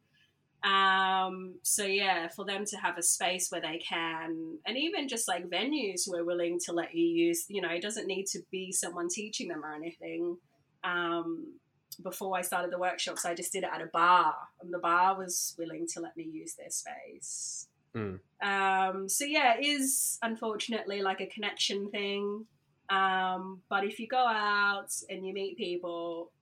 [0.62, 5.26] Um, so yeah, for them to have a space where they can, and even just
[5.26, 8.40] like venues who are willing to let you use, you know, it doesn't need to
[8.50, 10.36] be someone teaching them or anything.
[10.84, 11.54] Um,
[12.02, 15.16] before I started the workshops, I just did it at a bar, and the bar
[15.16, 17.68] was willing to let me use their space.
[17.94, 18.20] Mm.
[18.42, 22.46] Um, so yeah, it is unfortunately like a connection thing.
[22.88, 26.32] Um, but if you go out and you meet people,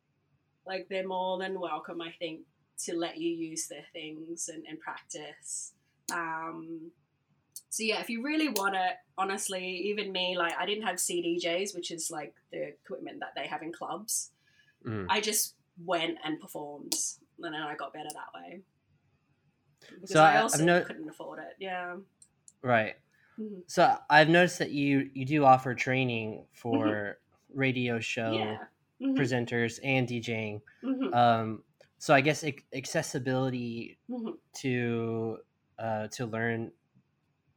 [0.66, 2.40] like they're more than welcome, I think,
[2.84, 5.72] to let you use their things and, and practice.
[6.12, 6.90] Um,
[7.70, 11.74] so yeah, if you really want it, honestly, even me, like I didn't have CDJs,
[11.74, 14.30] which is like the equipment that they have in clubs.
[14.86, 15.06] Mm.
[15.08, 16.94] I just went and performed,
[17.42, 18.62] and then I got better that way.
[19.94, 21.56] Because So I I- also no- couldn't afford it.
[21.58, 21.96] Yeah.
[22.62, 22.96] Right.
[23.38, 23.62] Mhm.
[23.66, 27.18] So I've noticed that you you do offer training for
[27.54, 29.04] radio show Mm-hmm.
[29.12, 29.16] Mhm.
[29.16, 30.60] presenters and DJing.
[30.82, 31.14] Mhm.
[31.14, 31.62] Um,
[31.98, 34.36] so I guess ac- accessibility Mhm.
[34.60, 35.38] to
[35.78, 36.72] uh, to learn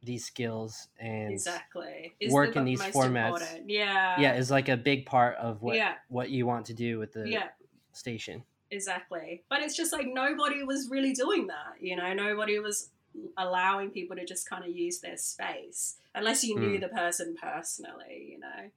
[0.02, 2.14] these skills and Exactly.
[2.20, 3.26] Is work the in these formats.
[3.26, 3.70] important.
[3.70, 4.20] Yeah.
[4.20, 5.94] yeah is like a big part of what Yeah.
[6.08, 7.48] what you want to do with the Yeah.
[7.92, 8.44] station.
[8.70, 9.42] Exactly.
[9.48, 12.90] But it's just like nobody was really doing that, you know, nobody was
[13.36, 16.80] allowing people to just kind of use their space unless you knew Mm.
[16.80, 18.70] the person personally, you know.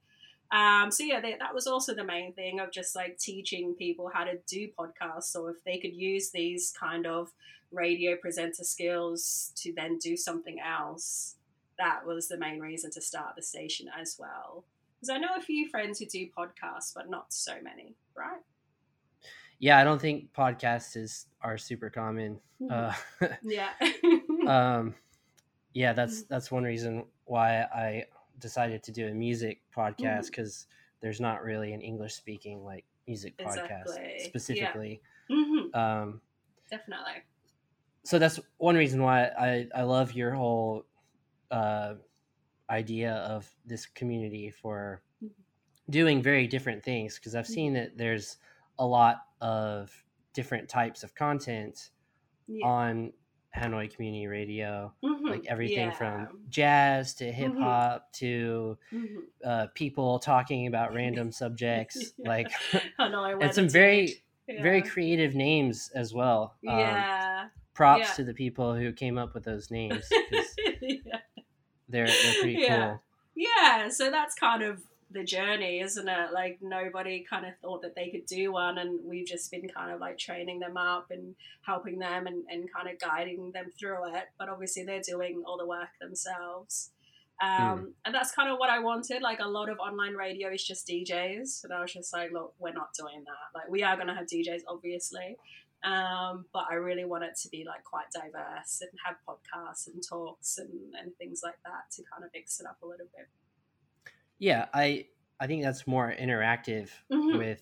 [0.52, 4.10] Um, so yeah, that, that was also the main thing of just like teaching people
[4.14, 7.32] how to do podcasts or if they could use these kind of
[7.76, 11.36] radio presenter skills to then do something else.
[11.78, 14.64] That was the main reason to start the station as well.
[14.96, 18.40] Because I know a few friends who do podcasts, but not so many, right?
[19.60, 22.40] Yeah, I don't think podcasts is are super common.
[22.70, 22.94] Uh,
[23.44, 23.70] Yeah.
[24.48, 24.96] um,
[25.74, 26.34] yeah, that's Mm-hmm.
[26.34, 28.06] that's one reason why I
[28.40, 30.68] decided to do a music podcast because
[31.02, 34.04] there's not really an English speaking like music podcast Exactly.
[34.20, 34.26] Yeah.
[34.26, 35.02] specifically.
[35.30, 36.22] hmm Um,
[36.70, 37.24] Definitely.
[38.06, 40.86] So that's one reason why I, I love your whole
[41.52, 41.96] uh,
[42.70, 45.02] idea of this community for
[45.90, 48.38] doing very different things because I've seen that there's
[48.80, 49.92] a lot of
[50.34, 51.90] different types of content
[52.48, 52.66] Yeah.
[52.68, 53.14] on
[53.56, 55.30] Hanoi Community Radio, Mhm.
[55.30, 55.92] like everything Yeah.
[55.92, 59.18] from jazz to hip hop to Mhm.
[59.44, 62.28] uh, people talking about random subjects, Yeah.
[62.28, 62.52] like
[63.00, 63.24] know.
[63.24, 64.22] I and some very.
[64.48, 64.62] Yeah.
[64.62, 66.54] very creative names as well.
[66.68, 67.25] Um, Yeah.
[67.76, 68.14] Props Yeah.
[68.14, 70.06] to the people who came up with those names.
[70.82, 71.20] yeah.
[71.88, 72.88] they're they're pretty Yeah.
[72.88, 73.04] cool.
[73.36, 73.90] Yeah.
[73.90, 76.32] So that's kind of the journey, isn't it?
[76.34, 79.92] Like nobody kind of thought that they could do one, and we've just been kind
[79.92, 84.16] of like training them up and helping them and, and kind of guiding them through
[84.16, 84.24] it.
[84.40, 86.92] But obviously, they're doing all the work themselves.
[87.42, 89.22] Um, And that's kind of what I wanted.
[89.22, 91.66] Like a lot of online radio is just DJs.
[91.66, 93.58] And I was just like, look, we're not doing that.
[93.60, 95.36] Like, we are going to have DJs, obviously.
[95.84, 100.02] Um, but I really want it to be like quite diverse and have podcasts and
[100.02, 103.28] talks and, and things like that to kind of mix it up a little bit.
[104.40, 105.08] Yeah, I
[105.40, 107.38] I think that's more interactive Mhm.
[107.38, 107.62] with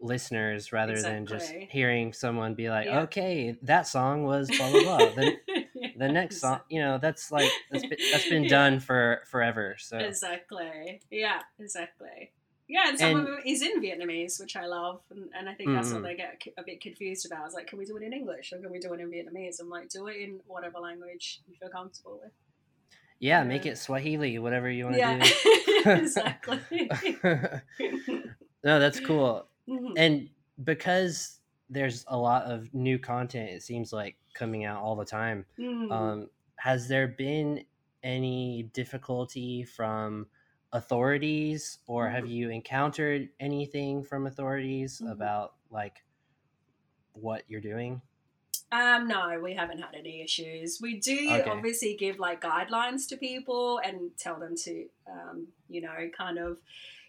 [0.00, 3.00] listeners rather than just hearing someone be like, Yeah.
[3.02, 5.38] "Okay, that song was blah blah blah." the,
[5.96, 8.48] the next song, you know, that's like that's been, that's been Yeah.
[8.48, 9.76] done for forever.
[9.78, 11.00] So Exactly.
[11.10, 12.32] Yeah, exactly.
[12.66, 15.54] Yeah, and some And- of it is in Vietnamese, which I love, and, and I
[15.54, 16.04] think that's what Mhm.
[16.04, 17.44] they get a bit confused about.
[17.46, 19.60] It's like, can we do it in English or can we do it in Vietnamese?
[19.60, 22.32] I'm like, do it in whatever language you feel comfortable with.
[23.20, 25.90] yeah, make it Swahili, whatever you want to Yeah, do.
[25.90, 26.60] exactly.
[28.64, 29.46] no, that's cool.
[29.68, 29.92] Mhm.
[29.96, 30.28] And
[30.62, 35.46] because there's a lot of new content, it seems like coming out all the time.
[35.58, 35.90] Mhm.
[35.90, 37.64] Um, has there been
[38.02, 40.26] any difficulty from
[40.74, 42.28] authorities, or have Mhm.
[42.28, 45.04] you encountered anything from authorities Mhm.
[45.06, 46.04] about like
[47.14, 48.02] what you're doing?
[48.72, 50.78] Um, no, we haven't had any issues.
[50.80, 51.46] We do Okay.
[51.46, 56.58] obviously give like guidelines to people and tell them to, um, you know, kind of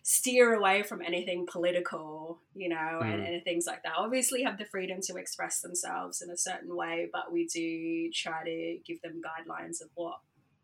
[0.03, 3.25] steer away from anything political, you know, and, Mm.
[3.25, 3.93] and things like that.
[3.97, 8.43] Obviously, have the freedom to express themselves in a certain way, but we do try
[8.43, 10.19] to give them guidelines of what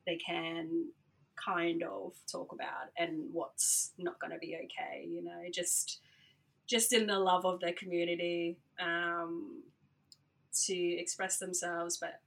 [0.05, 0.91] they can
[1.35, 5.05] kind of talk about and what's not going to be okay.
[5.07, 5.99] You know, just
[6.67, 8.57] just in the love of their community.
[8.79, 9.63] Um,
[10.65, 12.19] to express themselves, but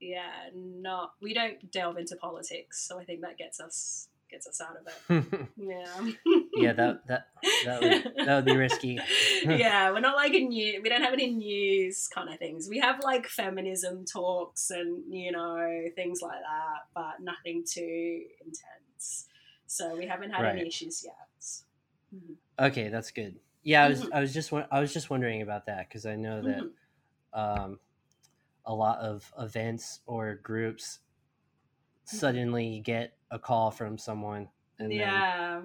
[0.00, 4.60] yeah, not we don't delve into politics, so I think that gets us gets us
[4.60, 5.48] out of it.
[5.56, 6.10] Yeah.
[6.56, 7.28] yeah, that that
[7.64, 8.98] that would that would be risky.
[9.44, 10.80] yeah, we're not like a new.
[10.82, 12.68] We don't have any news kind of things.
[12.68, 19.28] We have like feminism talks and you know things like that, but nothing too intense.
[19.66, 20.58] So we haven't had Right.
[20.58, 21.14] any issues yet.
[22.14, 22.36] Mhm.
[22.58, 23.38] Okay, that's good.
[23.62, 24.08] Yeah, I was Mhm.
[24.12, 26.70] I was just I was just wondering about that because I know that Mhm.
[27.38, 27.80] um,
[28.64, 31.00] a lot of events or groups
[32.06, 32.16] Mm-hmm.
[32.18, 34.48] suddenly get a call from someone
[34.78, 35.62] and then Yeah.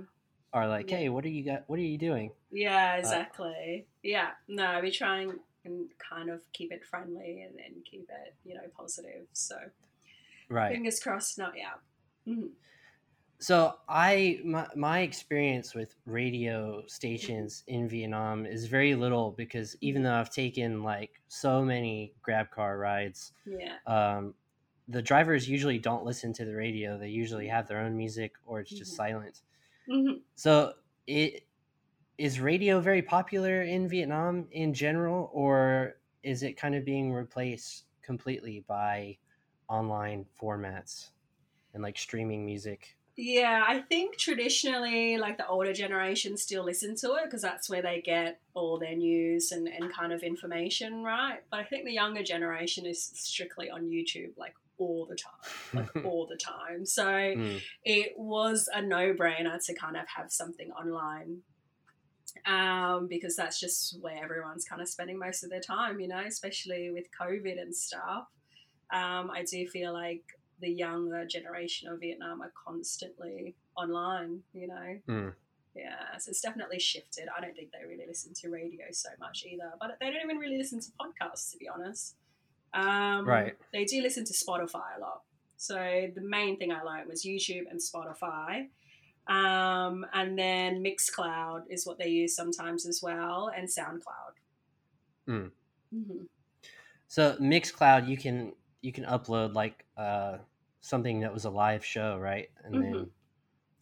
[0.53, 0.97] are like, Yeah.
[0.97, 1.70] "Hey, what are you got?
[1.70, 3.88] What are you doing?" Yeah, exactly.
[4.03, 8.36] yeah, no, we try and, and kind of keep it friendly and, and keep it,
[8.43, 9.28] you know, positive.
[9.34, 9.57] So,
[10.49, 10.74] Right.
[10.74, 11.80] Fingers crossed, not yet.
[12.28, 12.51] Mhm.
[13.39, 20.03] So I my, my experience with radio stations in Vietnam is very little because even
[20.03, 23.80] though I've taken like so many grab car rides, Yeah.
[23.88, 24.36] um,
[24.92, 26.98] the drivers usually don't listen to the radio.
[26.98, 28.96] They usually have their own music or it's just Mhm.
[28.96, 29.42] silent.
[29.88, 30.76] hmm So
[31.08, 31.48] it
[32.18, 37.86] is radio very popular in Vietnam in general, or is it kind of being replaced
[38.02, 39.20] completely by
[39.70, 41.12] online formats
[41.74, 42.98] and like streaming music?
[43.18, 47.82] Yeah, I think traditionally, like the older generation still listen to it because that's where
[47.82, 51.44] they get all their news and, and kind of information, right?
[51.52, 56.06] But I think the younger generation is strictly on YouTube, like all the time, like
[56.06, 56.86] all the time.
[56.86, 61.42] So Mm, it was a no brainer to kind of have something online
[62.46, 66.24] um, because that's just where everyone's kind of spending most of their time, you know,
[66.26, 68.28] especially with COVID and stuff.
[68.92, 70.24] Um, I do feel like
[70.60, 75.00] the younger generation of Vietnam are constantly online, you know.
[75.08, 75.34] Mm.
[75.76, 77.26] Yeah, so it's definitely shifted.
[77.36, 80.38] I don't think they really listen to radio so much either, but they don't even
[80.38, 82.16] really listen to podcasts, to be honest.
[82.74, 83.55] Um, Right.
[83.74, 85.22] They do listen to Spotify a lot.
[85.57, 85.76] So
[86.15, 88.67] the main thing I learned was YouTube and Spotify.
[89.28, 94.34] Um, and then Mixcloud is what they use sometimes as well, and SoundCloud.
[95.28, 95.51] Mm.
[95.93, 96.24] hmm
[97.07, 100.38] So Mixcloud, you can you can upload like uh,
[100.82, 102.49] something that was a live show, right?
[102.63, 103.09] And then Mhm.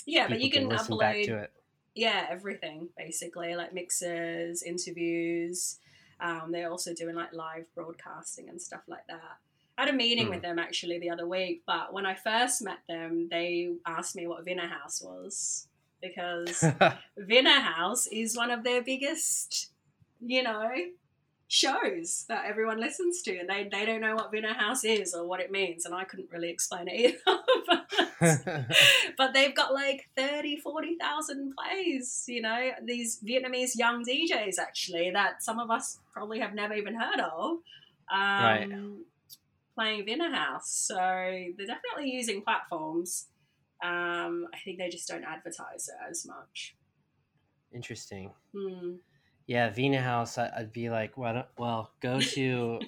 [0.06, 1.52] Yeah, but you can, listen upload back to it.
[1.96, 5.80] yeah everything basically, like mixes, interviews.
[6.22, 9.38] Um, they're also doing like live broadcasting and stuff like that.
[9.78, 10.32] I had a meeting Hmm.
[10.34, 14.28] with them actually the other week, but when I first met them, they asked me
[14.28, 15.68] what Vina House was
[16.02, 16.64] because
[17.18, 19.72] Vina House is one of their biggest,
[20.20, 20.70] you know,
[21.50, 25.28] shows that everyone listens to, and they, they don't know what Vina House is or
[25.28, 27.88] what it means, and I couldn't really explain it either.
[28.46, 28.66] but,
[29.18, 35.42] but they've got like 30, 40,000 plays, you know, these Vietnamese young DJs actually that
[35.42, 37.58] some of us probably have never even heard of.
[38.12, 38.70] Um, Right.
[39.76, 40.70] Playing Vina House.
[40.70, 43.28] So they're definitely using platforms.
[43.84, 46.76] Um, I think they just don't advertise it as much.
[47.74, 48.34] Interesting.
[48.54, 48.96] Hmm.
[49.50, 50.38] Yeah, Vina House.
[50.38, 52.80] I, I'd be like, well, well, go to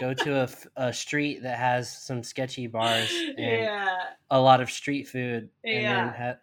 [0.00, 0.48] go to a,
[0.88, 3.08] a street that has some sketchy bars
[3.38, 3.96] and Yeah,
[4.28, 5.94] a lot of street food, and Yeah.
[5.94, 6.38] then ha-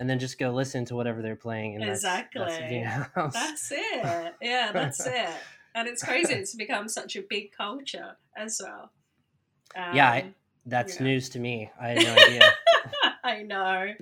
[0.00, 1.76] and then just go listen to whatever they're playing.
[1.76, 2.68] And that's, that's Exactly.
[2.68, 3.32] Vina House.
[3.34, 4.34] that's it.
[4.42, 5.28] Yeah, that's it.
[5.76, 6.34] And it's crazy.
[6.40, 8.90] It's become such a big culture as well.
[9.76, 10.34] Um, Yeah, I-
[10.66, 11.04] That's Yeah.
[11.04, 11.70] news to me.
[11.80, 12.42] I had no idea.
[13.22, 13.94] I know.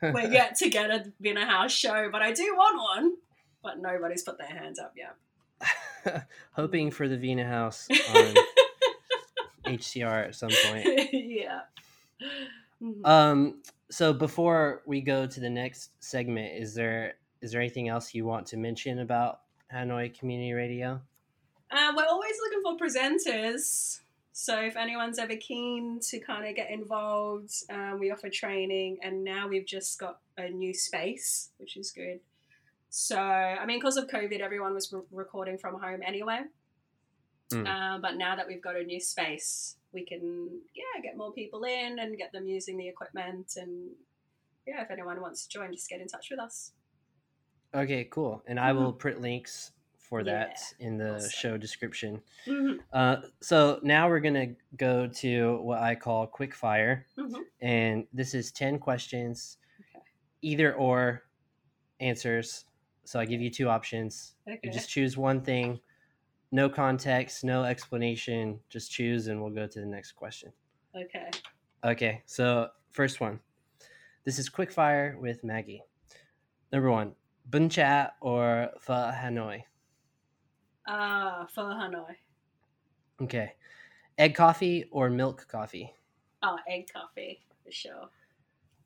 [0.00, 3.16] We're yet to get a Vina House show, but I do want one.
[3.62, 6.26] But nobody's put their hands up yet.
[6.52, 8.34] Hoping for the Vina House on
[9.66, 10.86] HCR at some point.
[11.12, 11.60] yeah.
[12.82, 13.06] Mhm.
[13.06, 13.62] Um.
[13.90, 18.24] So before we go to the next segment, is there is there anything else you
[18.24, 19.40] want to mention about
[19.72, 21.00] Hanoi Community Radio?
[21.70, 24.00] Uh, we're always looking for presenters.
[24.32, 29.24] So if anyone's ever keen to kind of get involved, um, we offer training, and
[29.24, 32.20] now we've just got a new space, which is good.
[32.90, 36.40] So I mean, because of COVID, everyone was re- recording from home anyway.
[37.52, 37.66] Mm.
[37.66, 41.64] Uh, but now that we've got a new space, we can yeah get more people
[41.64, 43.90] in and get them using the equipment, and
[44.66, 46.72] yeah, if anyone wants to join, just get in touch with us.
[47.74, 48.42] Okay, cool.
[48.46, 50.82] And I will print links for that Mm-hmm.
[50.82, 51.30] Yeah, in the awesome.
[51.30, 52.22] show description.
[52.46, 57.42] Mhm, Uh, so now we're gonna go to what I call quick fire, mhm.
[57.60, 60.02] and this is ten questions, Okay.
[60.42, 61.24] either or
[62.00, 62.64] answers.
[63.08, 64.34] So I give you two options.
[64.46, 64.60] Okay.
[64.62, 65.80] You just choose one thing,
[66.52, 68.60] no context, no explanation.
[68.68, 70.52] Just choose, and we'll go to the next question.
[70.94, 71.30] okay.
[71.82, 73.40] Okay, so first one.
[74.26, 75.82] This is quick fire with Maggie.
[76.70, 77.14] Number one,
[77.48, 79.62] bun cha or pho Hanoi.
[80.86, 82.14] Ah, pho Hanoi.
[83.22, 83.54] Okay,
[84.18, 85.94] egg coffee or milk coffee.
[86.42, 88.10] Oh, egg coffee for sure.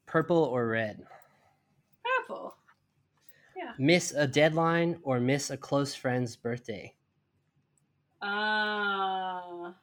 [0.07, 1.05] Purple or red.
[2.05, 2.55] Purple.
[3.79, 6.95] Miss a deadline or miss a close friend's birthday.
[8.21, 9.75] Ah,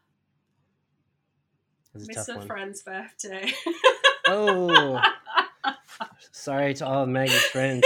[1.94, 3.52] miss a friend's birthday.
[4.28, 5.02] Oh,
[6.32, 7.86] sorry to all of Maggie's friends.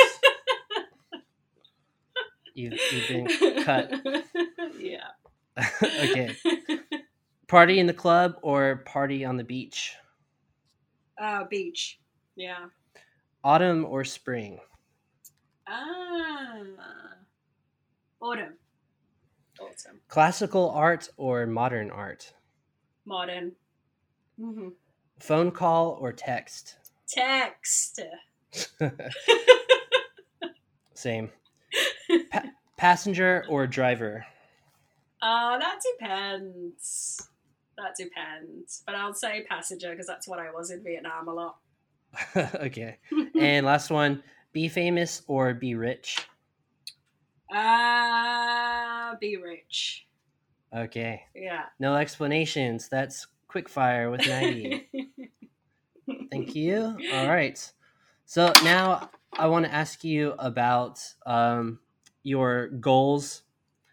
[2.53, 3.91] You've, you've been cut.
[4.79, 5.07] yeah.
[5.83, 6.35] okay,
[7.47, 9.95] party in the club or party on the beach.
[11.17, 11.99] Uh, beach.
[12.35, 12.65] Yeah.
[13.43, 14.59] Autumn or spring.
[15.67, 16.59] Ah.
[18.21, 18.53] Autumn.
[19.59, 19.99] Autumn.
[20.07, 22.33] Classical art or modern art.
[23.05, 23.53] Modern.
[24.39, 24.69] hmm
[25.19, 26.75] Phone call or text?
[27.07, 27.99] Text.
[30.93, 31.29] Same.
[32.31, 32.43] Pa-
[32.77, 34.25] passenger or driver?
[35.21, 37.29] Uh, that depends.
[37.77, 38.83] That depends.
[38.85, 41.55] But I'll say passenger because that's what I was in Vietnam a lot.
[42.55, 42.97] okay.
[43.39, 44.23] And last one
[44.53, 46.17] be famous or be rich?
[47.53, 50.07] Uh, be rich.
[50.75, 51.23] Okay.
[51.35, 51.65] Yeah.
[51.79, 52.89] No explanations.
[52.89, 54.89] That's quick fire with Maggie.
[56.31, 56.97] Thank you.
[57.11, 57.71] All right.
[58.25, 61.79] So now I want to ask you about um,
[62.23, 63.43] your goals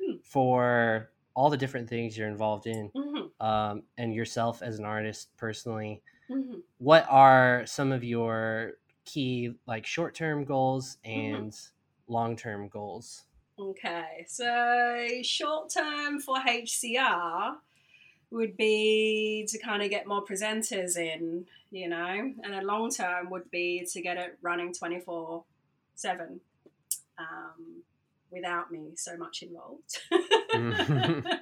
[0.01, 0.17] Hmm.
[0.23, 5.37] for all the different things you're involved in Mhm, um, and yourself as an artist
[5.37, 6.03] personally.
[6.31, 6.63] mhm.
[6.79, 8.75] What are some of your
[9.05, 11.35] key, like short term goals Mm-hmm.
[11.35, 11.57] and
[12.09, 13.25] long term goals?
[13.59, 17.57] Okay, so short term for HCR
[18.31, 23.29] would be to kind of get more presenters in, you know, and then long term
[23.31, 25.45] would be to get it running 24
[25.95, 26.41] 7
[27.19, 27.83] um,
[28.31, 29.99] without me so much involved.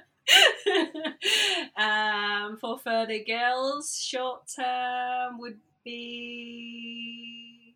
[1.77, 7.75] um, for Pho the Girls, short term would be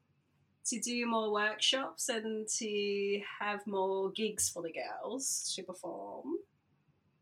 [0.65, 6.37] to do more workshops and to have more gigs for the girls to perform.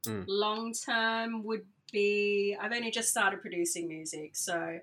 [0.06, 0.26] Mm.
[0.28, 4.80] Long term would be I've only just started producing music, so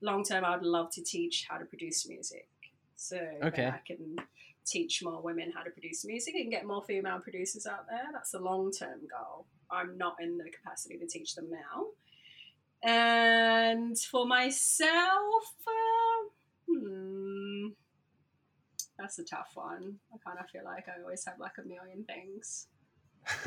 [0.00, 2.48] long term I'd love to teach how to produce music.
[2.96, 3.66] So Okay.
[3.66, 4.16] I can
[4.64, 8.08] teach more women how to produce music and get more female producers out there.
[8.12, 9.46] That's a long term goal.
[9.70, 11.86] I'm not in the capacity to teach them now.
[12.82, 16.28] And for myself, uh,
[16.68, 17.68] hmm,
[18.98, 19.98] that's a tough one.
[20.12, 22.66] I kind of feel like I always have like a million things.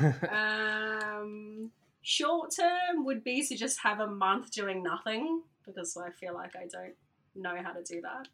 [0.32, 1.70] Um,
[2.02, 6.54] short term would be to just have a month doing nothing because I feel like
[6.56, 6.94] I don't
[7.34, 8.28] know how to do that.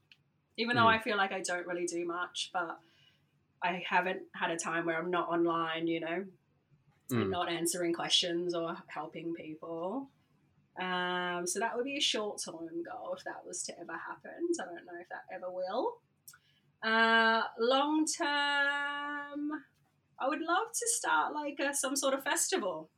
[0.56, 0.94] Even though Mm.
[0.94, 2.78] I feel like I don't really do much, but
[3.62, 6.24] I haven't had a time where I'm not online, you know,
[7.10, 7.22] Mm.
[7.22, 10.08] and not answering questions or helping people.
[10.80, 14.52] Um, so that would be a short term goal if that was to ever happen.
[14.52, 15.94] So I don't know if that ever will.
[16.82, 19.50] Uh, long term,
[20.18, 22.90] I would love to start like a, some sort of festival.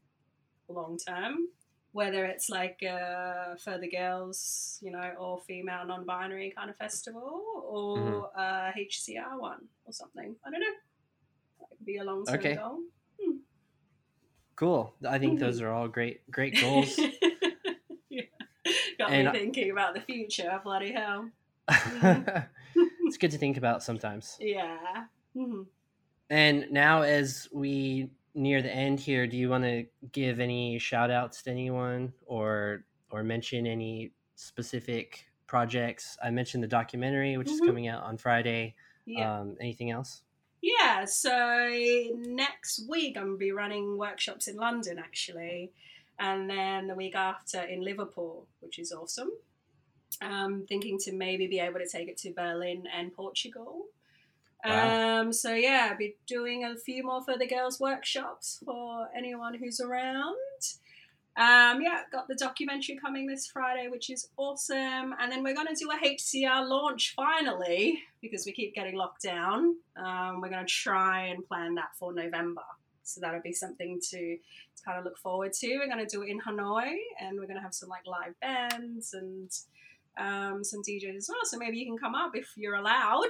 [0.68, 1.48] Long term,
[1.92, 7.42] whether it's like uh, for the girls, you know, or female non-binary kind of festival,
[7.68, 10.34] or a HCR one or something.
[10.46, 10.66] I don't know.
[11.60, 12.54] That could be a long term Okay.
[12.54, 12.78] goal.
[14.56, 14.94] cool.
[15.06, 15.64] I think those Mhm.
[15.64, 16.98] are all great, great goals.
[19.04, 20.60] Got And me thinking about the future.
[20.64, 21.30] Bloody hell.
[21.68, 24.36] it's good to think about sometimes.
[24.40, 25.04] Yeah.
[25.36, 25.66] Mhm.
[26.30, 31.10] And now, as we near the end here, do you want to give any shout
[31.10, 36.16] outs to anyone or or mention any specific projects?
[36.22, 37.66] I mentioned the documentary, which is Mhm.
[37.66, 38.74] coming out on Friday.
[39.06, 39.40] Yeah.
[39.40, 40.22] Um, anything else?
[40.62, 41.28] Yeah, so
[42.14, 45.72] next week I'm going to be running workshops in London actually,
[46.18, 49.30] and then the week after in Liverpool, which is awesome.
[50.22, 53.86] I'm thinking to maybe be able to take it to Berlin and Portugal.
[54.64, 55.20] Wow.
[55.20, 59.54] Um, so yeah, I'll be doing a few more Pho the Girls workshops for anyone
[59.54, 60.36] who's around.
[61.36, 65.14] Um, yeah, got the documentary coming this Friday, which is awesome.
[65.18, 69.22] And then we're going to do a HCR launch finally because we keep getting locked
[69.22, 69.76] down.
[69.96, 72.62] Um, we're going to try and plan that for November.
[73.04, 75.78] So that'll be something to, to kind of look forward to.
[75.78, 78.38] We're going to do it in Hanoi and we're going to have some like live
[78.40, 79.50] bands and
[80.18, 81.38] um, some DJs as well.
[81.44, 83.28] So maybe you can come up if you're allowed.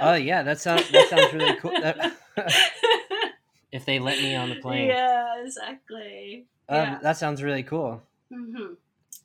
[0.00, 1.70] Oh yeah, that sounds that sounds really cool.
[1.70, 2.16] That-
[3.72, 6.46] if they let me on the plane, Yeah, exactly.
[6.68, 6.98] um, yeah.
[7.02, 8.02] that sounds really cool.
[8.32, 8.74] hmm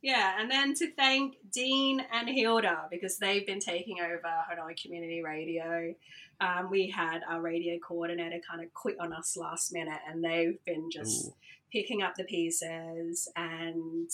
[0.04, 4.22] Yeah, and then to thank Dean and Hilda because they've been taking over
[4.52, 5.96] Hanoi Community Radio.
[6.42, 10.64] Um, we had our radio coordinator kind of quit on us last minute, and they've
[10.66, 11.34] been just Ooh.
[11.72, 14.10] picking up the pieces and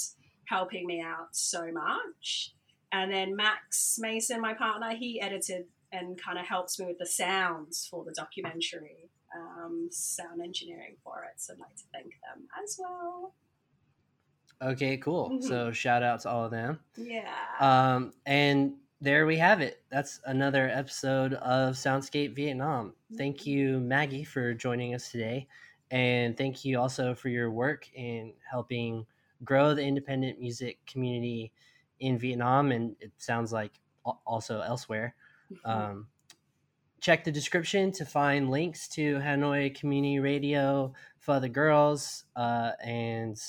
[0.45, 2.53] helping me out so much.
[2.91, 7.05] And then Max Mason, my partner, he edited and kind of helps me with the
[7.05, 11.39] sounds for the documentary, um, sound engineering for it.
[11.39, 13.33] So I'd like to thank them as well.
[14.61, 15.29] Okay, cool.
[15.29, 15.43] Mhm.
[15.43, 16.79] So shout out to all of them.
[16.97, 17.33] Yeah.
[17.59, 19.81] Um, and there we have it.
[19.89, 22.93] That's another episode of Soundscape Vietnam.
[23.17, 25.47] Thank you, Maggie, for joining us today.
[25.91, 29.05] And thank you also for your work in helping
[29.43, 31.51] grow the independent music community
[31.99, 32.71] in Vietnam.
[32.71, 33.71] And it sounds like
[34.03, 35.15] also elsewhere.
[35.65, 36.07] Um,
[36.99, 43.39] check the description to find links to Hanoi Community Radio Pho the Girls uh, and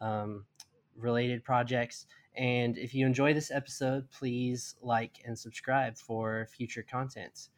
[0.00, 0.44] um,
[0.96, 2.06] related projects.
[2.36, 7.48] And if you enjoy this episode, please like and subscribe for future content.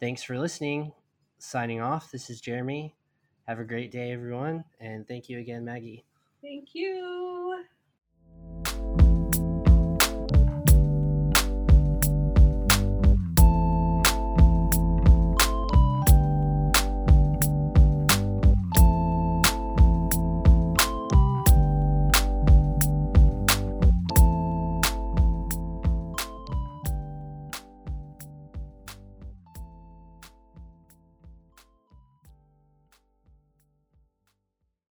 [0.00, 0.92] Thanks for listening.
[1.38, 2.94] Signing off, this is Jeremy.
[3.46, 4.64] Have a great day, everyone.
[4.80, 6.04] And thank you again, Maggie.
[6.40, 7.64] Thank you.